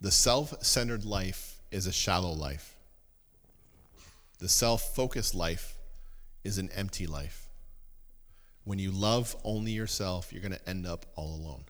The 0.00 0.10
self 0.10 0.64
centered 0.64 1.04
life 1.04 1.60
is 1.70 1.86
a 1.86 1.92
shallow 1.92 2.32
life. 2.32 2.74
The 4.38 4.48
self 4.48 4.94
focused 4.94 5.34
life 5.34 5.76
is 6.42 6.56
an 6.56 6.70
empty 6.74 7.06
life. 7.06 7.50
When 8.64 8.78
you 8.78 8.92
love 8.92 9.36
only 9.44 9.72
yourself, 9.72 10.32
you're 10.32 10.40
going 10.40 10.52
to 10.52 10.68
end 10.70 10.86
up 10.86 11.04
all 11.16 11.34
alone. 11.34 11.64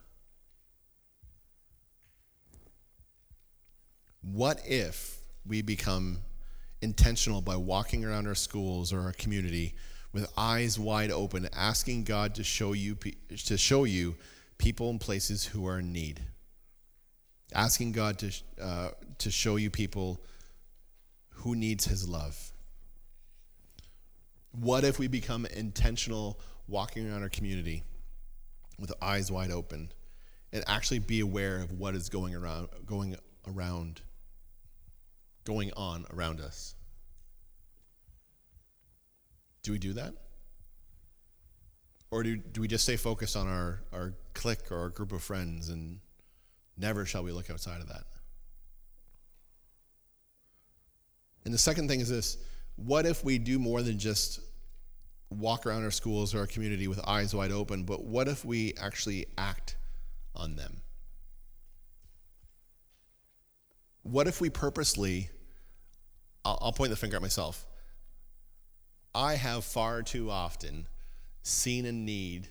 What 4.31 4.61
if 4.65 5.19
we 5.45 5.61
become 5.61 6.19
intentional 6.81 7.41
by 7.41 7.57
walking 7.57 8.03
around 8.03 8.27
our 8.27 8.35
schools 8.35 8.91
or 8.91 9.01
our 9.01 9.13
community 9.13 9.75
with 10.13 10.31
eyes 10.35 10.79
wide 10.79 11.11
open, 11.11 11.47
asking 11.53 12.05
God 12.05 12.33
to 12.35 12.43
show 12.43 12.73
you 12.73 12.97
to 13.45 13.57
show 13.57 13.83
you 13.83 14.15
people 14.57 14.89
and 14.89 14.99
places 14.99 15.45
who 15.45 15.67
are 15.67 15.79
in 15.79 15.93
need, 15.93 16.21
asking 17.53 17.91
God 17.91 18.17
to 18.19 18.31
uh, 18.59 18.89
to 19.19 19.29
show 19.29 19.57
you 19.57 19.69
people 19.69 20.19
who 21.29 21.55
needs 21.55 21.85
His 21.85 22.09
love. 22.09 22.51
What 24.51 24.83
if 24.83 24.97
we 24.97 25.07
become 25.07 25.45
intentional 25.45 26.39
walking 26.67 27.11
around 27.11 27.21
our 27.21 27.29
community 27.29 27.83
with 28.79 28.91
eyes 29.01 29.31
wide 29.31 29.51
open 29.51 29.91
and 30.51 30.63
actually 30.65 30.99
be 30.99 31.19
aware 31.19 31.59
of 31.59 31.73
what 31.73 31.93
is 31.93 32.09
going 32.09 32.33
around 32.33 32.69
going 32.87 33.15
around 33.47 34.01
going 35.45 35.71
on 35.77 36.05
around 36.13 36.41
us. 36.41 36.75
Do 39.63 39.71
we 39.71 39.79
do 39.79 39.93
that? 39.93 40.13
Or 42.11 42.23
do, 42.23 42.35
do 42.37 42.61
we 42.61 42.67
just 42.67 42.83
stay 42.83 42.97
focused 42.97 43.35
on 43.35 43.47
our, 43.47 43.81
our 43.91 44.13
clique 44.33 44.71
or 44.71 44.77
our 44.77 44.89
group 44.89 45.11
of 45.11 45.23
friends 45.23 45.69
and 45.69 45.99
never 46.77 47.05
shall 47.05 47.23
we 47.23 47.31
look 47.31 47.49
outside 47.49 47.81
of 47.81 47.87
that? 47.87 48.03
And 51.45 51.53
the 51.53 51.59
second 51.59 51.87
thing 51.87 51.99
is 51.99 52.09
this 52.09 52.37
what 52.75 53.05
if 53.05 53.23
we 53.23 53.37
do 53.37 53.57
more 53.57 53.81
than 53.81 53.97
just 53.97 54.39
walk 55.29 55.65
around 55.65 55.83
our 55.83 55.91
schools 55.91 56.35
or 56.35 56.39
our 56.39 56.47
community 56.47 56.87
with 56.87 56.99
eyes 57.07 57.33
wide 57.33 57.51
open, 57.51 57.83
but 57.83 58.03
what 58.03 58.27
if 58.27 58.45
we 58.45 58.73
actually 58.79 59.25
act 59.37 59.77
on 60.35 60.55
them? 60.55 60.81
What 64.03 64.27
if 64.27 64.39
we 64.39 64.49
purposely, 64.49 65.29
I'll, 66.45 66.59
I'll 66.61 66.71
point 66.71 66.91
the 66.91 66.95
finger 66.95 67.15
at 67.15 67.21
myself. 67.21 67.65
I 69.13 69.35
have 69.35 69.65
far 69.65 70.03
too 70.03 70.29
often 70.29 70.87
seen 71.41 71.85
a 71.85 71.91
need 71.91 72.47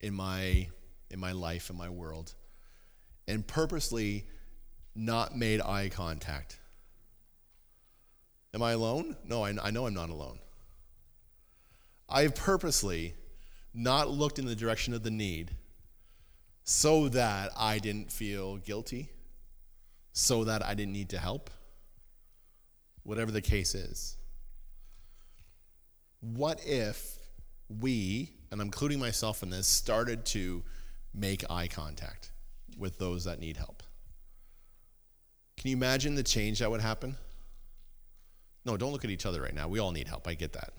in 0.00 0.14
my 0.14 0.68
in 1.10 1.18
my 1.18 1.32
life 1.32 1.70
in 1.70 1.76
my 1.76 1.88
world 1.88 2.34
and 3.26 3.46
purposely 3.46 4.26
not 4.94 5.36
made 5.36 5.60
eye 5.60 5.88
contact. 5.88 6.58
Am 8.54 8.62
i 8.62 8.72
alone? 8.72 9.16
No 9.24 9.44
i, 9.44 9.54
I 9.62 9.70
know 9.70 9.86
i'm 9.86 9.94
not 9.94 10.10
alone. 10.10 10.38
I've 12.08 12.34
purposely 12.34 13.14
not 13.74 14.10
looked 14.10 14.38
in 14.38 14.46
the 14.46 14.56
direction 14.56 14.94
of 14.94 15.02
the 15.02 15.10
need 15.10 15.52
so 16.64 17.08
that 17.08 17.50
i 17.56 17.78
didn't 17.78 18.10
feel 18.10 18.56
guilty 18.56 19.10
so 20.12 20.44
that 20.44 20.64
i 20.64 20.74
didn't 20.74 20.92
need 20.92 21.08
to 21.10 21.18
help 21.18 21.50
whatever 23.08 23.30
the 23.30 23.40
case 23.40 23.74
is 23.74 24.18
what 26.20 26.60
if 26.66 27.16
we, 27.80 28.32
and 28.50 28.60
I'm 28.60 28.66
including 28.66 28.98
myself 28.98 29.42
in 29.42 29.48
this, 29.50 29.66
started 29.66 30.26
to 30.26 30.62
make 31.14 31.42
eye 31.48 31.68
contact 31.68 32.32
with 32.76 32.98
those 32.98 33.24
that 33.24 33.40
need 33.40 33.56
help. 33.56 33.82
Can 35.56 35.70
you 35.70 35.76
imagine 35.76 36.16
the 36.16 36.22
change 36.22 36.58
that 36.58 36.70
would 36.70 36.80
happen? 36.80 37.16
No, 38.64 38.76
don't 38.76 38.92
look 38.92 39.04
at 39.04 39.10
each 39.10 39.26
other 39.26 39.40
right 39.40 39.54
now. 39.54 39.68
We 39.68 39.78
all 39.78 39.92
need 39.92 40.08
help. 40.08 40.28
I 40.28 40.34
get 40.34 40.52
that. 40.52 40.72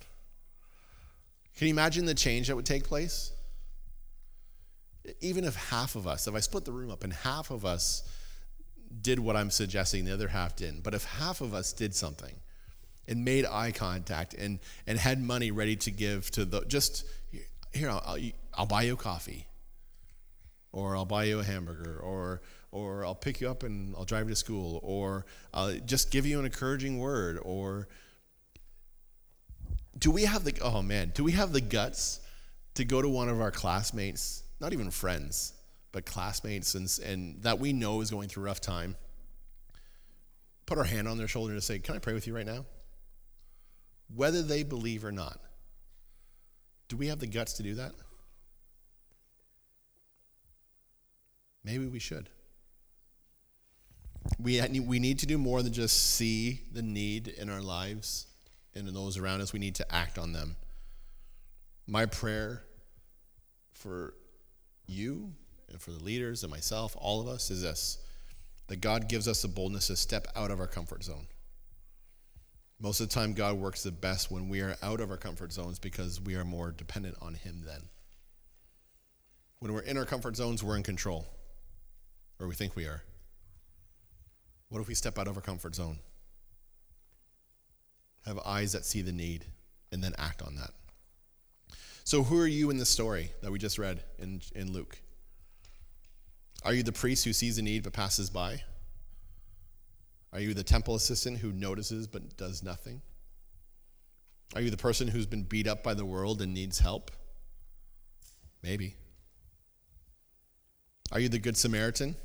Can 1.58 1.68
you 1.68 1.74
imagine 1.74 2.06
the 2.06 2.14
change 2.14 2.48
that 2.48 2.56
would 2.56 2.66
take 2.66 2.84
place? 2.84 3.32
Even 5.20 5.46
if 5.46 5.56
half 5.56 5.96
of 5.96 6.06
us, 6.06 6.28
if 6.28 6.36
I 6.36 6.42
split 6.42 6.66
the 6.66 6.72
room 6.72 6.92
up 6.92 7.04
and 7.04 7.12
half 7.12 7.50
of 7.50 7.66
us 7.66 8.04
did 9.02 9.20
what 9.20 9.36
I'm 9.36 9.52
suggesting, 9.52 10.06
the 10.06 10.14
other 10.14 10.28
half 10.28 10.56
didn't, 10.56 10.84
but 10.84 10.94
if 10.94 11.04
half 11.04 11.42
of 11.42 11.54
us 11.54 11.74
did 11.74 11.96
something, 11.96 12.36
and 13.10 13.26
made 13.26 13.46
eye 13.46 13.72
contact 13.72 14.36
and, 14.36 14.60
and 14.86 14.98
had 14.98 15.22
money 15.22 15.52
ready 15.52 15.76
to 15.76 15.92
give 15.92 16.30
to 16.32 16.46
the 16.46 16.62
just 16.66 17.06
here 17.74 17.90
I'll, 17.90 18.04
I'll, 18.06 18.20
I'll 18.54 18.66
buy 18.68 18.84
you 18.84 18.96
coffee 18.96 19.48
or 20.72 20.96
I'll 20.96 21.06
buy 21.06 21.26
you 21.26 21.40
a 21.40 21.44
hamburger 21.44 22.00
or 22.00 22.42
or 22.72 23.04
I'll 23.04 23.16
pick 23.16 23.42
you 23.42 23.50
up 23.50 23.64
and 23.64 23.96
I'll 23.96 24.06
drive 24.06 24.28
you 24.28 24.34
to 24.34 24.36
school 24.36 24.80
or 24.84 25.26
I'll 25.54 25.74
just 25.80 26.12
give 26.12 26.28
you 26.28 26.38
an 26.38 26.46
encouraging 26.46 27.00
word 27.00 27.40
or 27.42 27.88
do 29.98 30.12
we 30.12 30.24
have 30.24 30.44
the 30.44 30.54
oh 30.62 30.84
man 30.84 31.12
do 31.16 31.24
we 31.24 31.32
have 31.32 31.52
the 31.52 31.62
guts 31.62 32.20
to 32.76 32.86
go 32.86 33.02
to 33.02 33.10
one 33.10 33.28
of 33.28 33.42
our 33.42 33.52
classmates 33.52 34.44
not 34.62 34.72
even 34.72 34.92
friends 34.92 35.54
but 35.92 36.06
classmates 36.06 36.76
and, 36.76 37.00
and 37.06 37.42
that 37.44 37.60
we 37.60 37.74
know 37.74 38.02
is 38.02 38.12
going 38.12 38.30
through 38.30 38.44
rough 38.44 38.62
time 38.62 38.96
put 40.66 40.78
our 40.78 40.84
hand 40.84 41.08
on 41.08 41.18
their 41.18 41.28
shoulder 41.28 41.54
and 41.54 41.64
say 41.64 41.80
can 41.80 41.96
I 41.96 42.00
pray 42.00 42.14
with 42.14 42.28
you 42.28 42.36
right 42.36 42.46
now 42.46 42.66
whether 44.16 44.42
they 44.42 44.64
believe 44.64 45.06
or 45.06 45.12
not. 45.12 45.40
Do 46.88 46.98
we 46.98 47.08
have 47.08 47.20
the 47.20 47.28
guts 47.28 47.54
to 47.54 47.64
do 47.64 47.76
that? 47.76 47.94
Maybe 51.64 51.86
we 51.86 52.00
should. 52.00 52.30
We, 54.40 54.62
we 54.80 55.00
need 55.00 55.20
to 55.20 55.26
do 55.26 55.38
more 55.38 55.62
than 55.62 55.74
just 55.74 56.16
see 56.16 56.62
the 56.72 56.82
need 56.82 57.28
in 57.28 57.50
our 57.50 57.62
lives 57.62 58.28
and 58.74 58.88
in 58.88 58.94
those 58.94 59.18
around 59.18 59.42
us. 59.42 59.54
We 59.54 59.60
need 59.60 59.76
to 59.76 59.94
act 59.94 60.18
on 60.18 60.34
them. 60.34 60.56
My 61.86 62.06
prayer 62.06 62.64
for 63.74 64.14
you 64.88 65.34
and 65.70 65.82
for 65.82 65.92
the 65.92 66.04
leaders 66.04 66.44
and 66.44 66.52
myself, 66.52 66.96
all 67.00 67.22
of 67.22 67.28
us, 67.28 67.50
is 67.52 67.62
this 67.62 67.98
that 68.68 68.82
God 68.82 69.10
gives 69.10 69.28
us 69.28 69.42
the 69.42 69.48
boldness 69.48 69.88
to 69.88 69.96
step 69.96 70.28
out 70.36 70.52
of 70.52 70.60
our 70.60 70.68
comfort 70.68 71.04
zone. 71.04 71.26
Most 72.80 73.00
of 73.00 73.10
the 73.10 73.16
time, 73.16 73.34
God 73.34 73.58
works 73.58 73.82
the 73.84 73.92
best 73.92 74.32
when 74.32 74.48
we 74.48 74.62
are 74.62 74.76
out 74.84 75.02
of 75.02 75.10
our 75.10 75.18
comfort 75.18 75.52
zones 75.52 75.80
because 75.80 76.22
we 76.22 76.36
are 76.36 76.46
more 76.46 76.72
dependent 76.72 77.18
on 77.20 77.34
Him 77.34 77.64
then. 77.66 77.82
When 79.58 79.74
we're 79.74 79.82
in 79.82 79.98
our 79.98 80.06
comfort 80.06 80.36
zones, 80.38 80.64
we're 80.64 80.78
in 80.78 80.84
control, 80.84 81.26
or 82.40 82.48
we 82.48 82.56
think 82.56 82.76
we 82.76 82.86
are. 82.86 83.04
What 84.70 84.82
if 84.82 84.88
we 84.88 84.94
step 84.94 85.18
out 85.18 85.28
of 85.28 85.36
our 85.36 85.42
comfort 85.42 85.76
zone? 85.76 86.00
Have 88.26 88.40
eyes 88.46 88.72
that 88.74 88.86
see 88.86 89.02
the 89.02 89.12
need 89.12 89.46
and 89.92 90.04
then 90.04 90.14
act 90.18 90.42
on 90.42 90.56
that. 90.56 90.72
So, 92.04 92.24
who 92.24 92.40
are 92.40 92.48
you 92.48 92.70
in 92.70 92.78
the 92.78 92.86
story 92.86 93.32
that 93.42 93.52
we 93.52 93.60
just 93.60 93.78
read 93.78 94.04
in, 94.20 94.42
in 94.56 94.72
Luke? 94.72 95.02
Are 96.64 96.74
you 96.74 96.84
the 96.84 96.92
priest 96.92 97.26
who 97.26 97.34
sees 97.34 97.58
a 97.58 97.62
need 97.62 97.84
but 97.84 97.94
passes 97.94 98.30
by? 98.30 98.62
Are 100.34 100.40
you 100.40 100.54
the 100.54 100.64
temple 100.64 100.96
assistant 100.96 101.38
who 101.38 101.52
notices 101.52 102.08
but 102.08 102.38
does 102.38 102.64
nothing? 102.64 103.02
Are 104.56 104.62
you 104.62 104.70
the 104.70 104.78
person 104.78 105.08
who's 105.08 105.26
been 105.26 105.44
beat 105.44 105.68
up 105.68 105.84
by 105.84 105.94
the 105.94 106.06
world 106.06 106.42
and 106.42 106.54
needs 106.54 106.80
help? 106.80 107.12
Maybe. 108.62 108.96
Are 111.12 111.20
you 111.20 111.30
the 111.30 111.40
Good 111.40 111.58
Samaritan? 111.58 112.16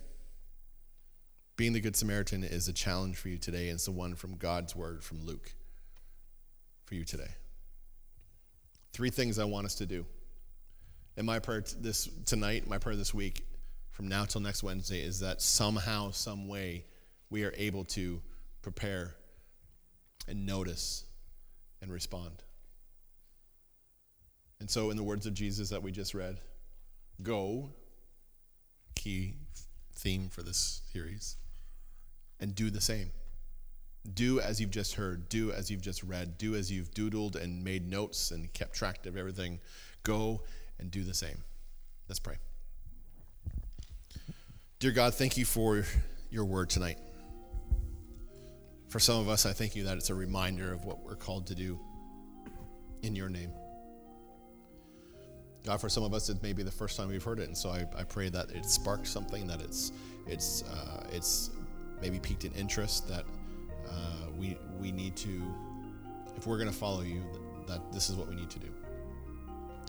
Being 1.56 1.72
the 1.72 1.80
Good 1.80 1.96
Samaritan 1.96 2.44
is 2.44 2.66
a 2.68 2.72
challenge 2.72 3.16
for 3.16 3.28
you 3.28 3.38
today, 3.38 3.68
and 3.68 3.76
it's 3.76 3.84
the 3.84 3.92
one 3.92 4.14
from 4.14 4.36
God's 4.36 4.74
word 4.74 5.04
from 5.04 5.24
Luke 5.24 5.52
for 6.84 6.94
you 6.94 7.04
today. 7.04 7.30
Three 8.92 9.10
things 9.10 9.38
I 9.38 9.44
want 9.44 9.66
us 9.66 9.76
to 9.76 9.86
do. 9.86 10.04
And 11.16 11.26
my 11.26 11.38
prayer 11.38 11.62
this 11.78 12.08
tonight, 12.26 12.68
my 12.68 12.78
prayer 12.78 12.96
this 12.96 13.14
week, 13.14 13.44
from 13.94 14.08
now 14.08 14.24
till 14.24 14.40
next 14.40 14.64
Wednesday, 14.64 15.00
is 15.00 15.20
that 15.20 15.40
somehow, 15.40 16.10
some 16.10 16.48
way, 16.48 16.84
we 17.30 17.44
are 17.44 17.54
able 17.56 17.84
to 17.84 18.20
prepare 18.60 19.14
and 20.26 20.44
notice 20.44 21.04
and 21.80 21.92
respond. 21.92 22.42
And 24.58 24.68
so, 24.68 24.90
in 24.90 24.96
the 24.96 25.04
words 25.04 25.26
of 25.26 25.34
Jesus 25.34 25.68
that 25.68 25.82
we 25.82 25.92
just 25.92 26.12
read, 26.12 26.40
go, 27.22 27.70
key 28.96 29.36
theme 29.94 30.28
for 30.28 30.42
this 30.42 30.82
series, 30.92 31.36
and 32.40 32.52
do 32.52 32.70
the 32.70 32.80
same. 32.80 33.10
Do 34.12 34.40
as 34.40 34.60
you've 34.60 34.70
just 34.70 34.94
heard, 34.96 35.28
do 35.28 35.52
as 35.52 35.70
you've 35.70 35.82
just 35.82 36.02
read, 36.02 36.36
do 36.36 36.56
as 36.56 36.70
you've 36.70 36.90
doodled 36.90 37.36
and 37.36 37.62
made 37.62 37.88
notes 37.88 38.32
and 38.32 38.52
kept 38.52 38.74
track 38.74 39.06
of 39.06 39.16
everything. 39.16 39.60
Go 40.02 40.42
and 40.80 40.90
do 40.90 41.04
the 41.04 41.14
same. 41.14 41.38
Let's 42.08 42.18
pray. 42.18 42.36
Dear 44.84 44.92
God, 44.92 45.14
thank 45.14 45.38
you 45.38 45.46
for 45.46 45.82
your 46.28 46.44
word 46.44 46.68
tonight. 46.68 46.98
For 48.90 49.00
some 49.00 49.18
of 49.18 49.30
us, 49.30 49.46
I 49.46 49.54
thank 49.54 49.74
you 49.74 49.84
that 49.84 49.96
it's 49.96 50.10
a 50.10 50.14
reminder 50.14 50.74
of 50.74 50.84
what 50.84 51.02
we're 51.02 51.16
called 51.16 51.46
to 51.46 51.54
do 51.54 51.80
in 53.00 53.16
your 53.16 53.30
name. 53.30 53.50
God, 55.64 55.80
for 55.80 55.88
some 55.88 56.02
of 56.02 56.12
us, 56.12 56.28
it 56.28 56.42
may 56.42 56.52
be 56.52 56.62
the 56.62 56.70
first 56.70 56.98
time 56.98 57.08
we've 57.08 57.24
heard 57.24 57.38
it, 57.38 57.48
and 57.48 57.56
so 57.56 57.70
I, 57.70 57.86
I 57.98 58.04
pray 58.04 58.28
that 58.28 58.50
it 58.50 58.66
sparks 58.66 59.08
something, 59.08 59.46
that 59.46 59.62
it's 59.62 59.90
it's 60.26 60.64
uh, 60.64 61.06
it's 61.10 61.48
maybe 62.02 62.18
piqued 62.18 62.44
an 62.44 62.52
interest 62.52 63.08
that 63.08 63.24
uh, 63.88 64.28
we 64.38 64.58
we 64.78 64.92
need 64.92 65.16
to, 65.16 65.42
if 66.36 66.46
we're 66.46 66.58
going 66.58 66.70
to 66.70 66.76
follow 66.76 67.00
you, 67.00 67.22
that, 67.68 67.90
this 67.90 68.10
is 68.10 68.16
what 68.16 68.28
we 68.28 68.34
need 68.34 68.50
to 68.50 68.58
do. 68.58 68.68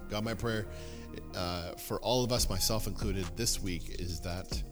God, 0.09 0.23
my 0.23 0.35
prayer 0.35 0.67
uh, 1.35 1.71
for 1.71 1.99
all 1.99 2.23
of 2.23 2.31
us, 2.31 2.49
myself 2.49 2.87
included, 2.87 3.25
this 3.35 3.61
week 3.61 3.97
is 3.99 4.21
that 4.21 4.63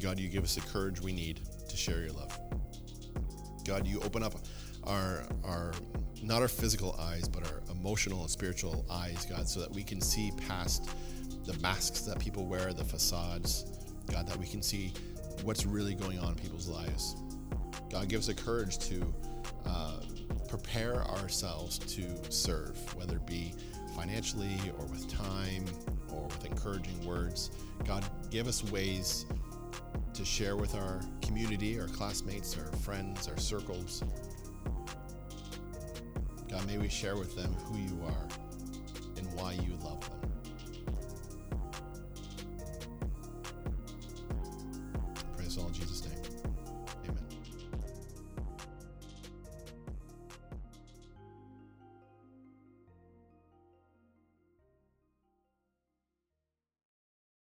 God, 0.00 0.18
you 0.18 0.28
give 0.28 0.44
us 0.44 0.54
the 0.54 0.60
courage 0.60 1.00
we 1.00 1.12
need 1.12 1.40
to 1.68 1.76
share 1.76 2.00
your 2.00 2.12
love. 2.12 2.38
God, 3.64 3.86
you 3.86 4.00
open 4.00 4.22
up 4.22 4.34
our 4.84 5.24
our 5.44 5.72
not 6.22 6.42
our 6.42 6.48
physical 6.48 6.96
eyes, 6.98 7.28
but 7.28 7.44
our 7.44 7.62
emotional 7.70 8.22
and 8.22 8.30
spiritual 8.30 8.84
eyes, 8.90 9.26
God, 9.28 9.48
so 9.48 9.60
that 9.60 9.70
we 9.70 9.82
can 9.82 10.00
see 10.00 10.32
past 10.48 10.90
the 11.44 11.54
masks 11.60 12.00
that 12.02 12.18
people 12.18 12.44
wear, 12.46 12.72
the 12.72 12.84
facades, 12.84 13.64
God, 14.10 14.26
that 14.26 14.36
we 14.36 14.46
can 14.46 14.62
see 14.62 14.92
what's 15.42 15.64
really 15.64 15.94
going 15.94 16.18
on 16.18 16.30
in 16.30 16.34
people's 16.34 16.68
lives. 16.68 17.16
God, 17.90 18.08
gives 18.08 18.28
us 18.28 18.34
the 18.34 18.42
courage 18.42 18.78
to 18.78 19.14
uh, 19.66 20.00
prepare 20.48 21.02
ourselves 21.04 21.78
to 21.78 22.04
serve, 22.30 22.76
whether 22.96 23.16
it 23.16 23.26
be 23.26 23.54
financially 23.94 24.58
or 24.78 24.86
with 24.86 25.08
time 25.10 25.64
or 26.12 26.24
with 26.24 26.44
encouraging 26.44 27.04
words. 27.06 27.50
God, 27.84 28.04
give 28.30 28.46
us 28.46 28.64
ways 28.70 29.26
to 30.18 30.24
share 30.24 30.56
with 30.56 30.74
our 30.74 31.00
community, 31.22 31.78
our 31.78 31.86
classmates, 31.86 32.58
our 32.58 32.66
friends, 32.78 33.28
our 33.28 33.36
circles. 33.36 34.02
God, 36.50 36.66
may 36.66 36.76
we 36.76 36.88
share 36.88 37.14
with 37.14 37.36
them 37.36 37.52
who 37.52 37.78
you 37.78 38.02
are. 38.04 38.47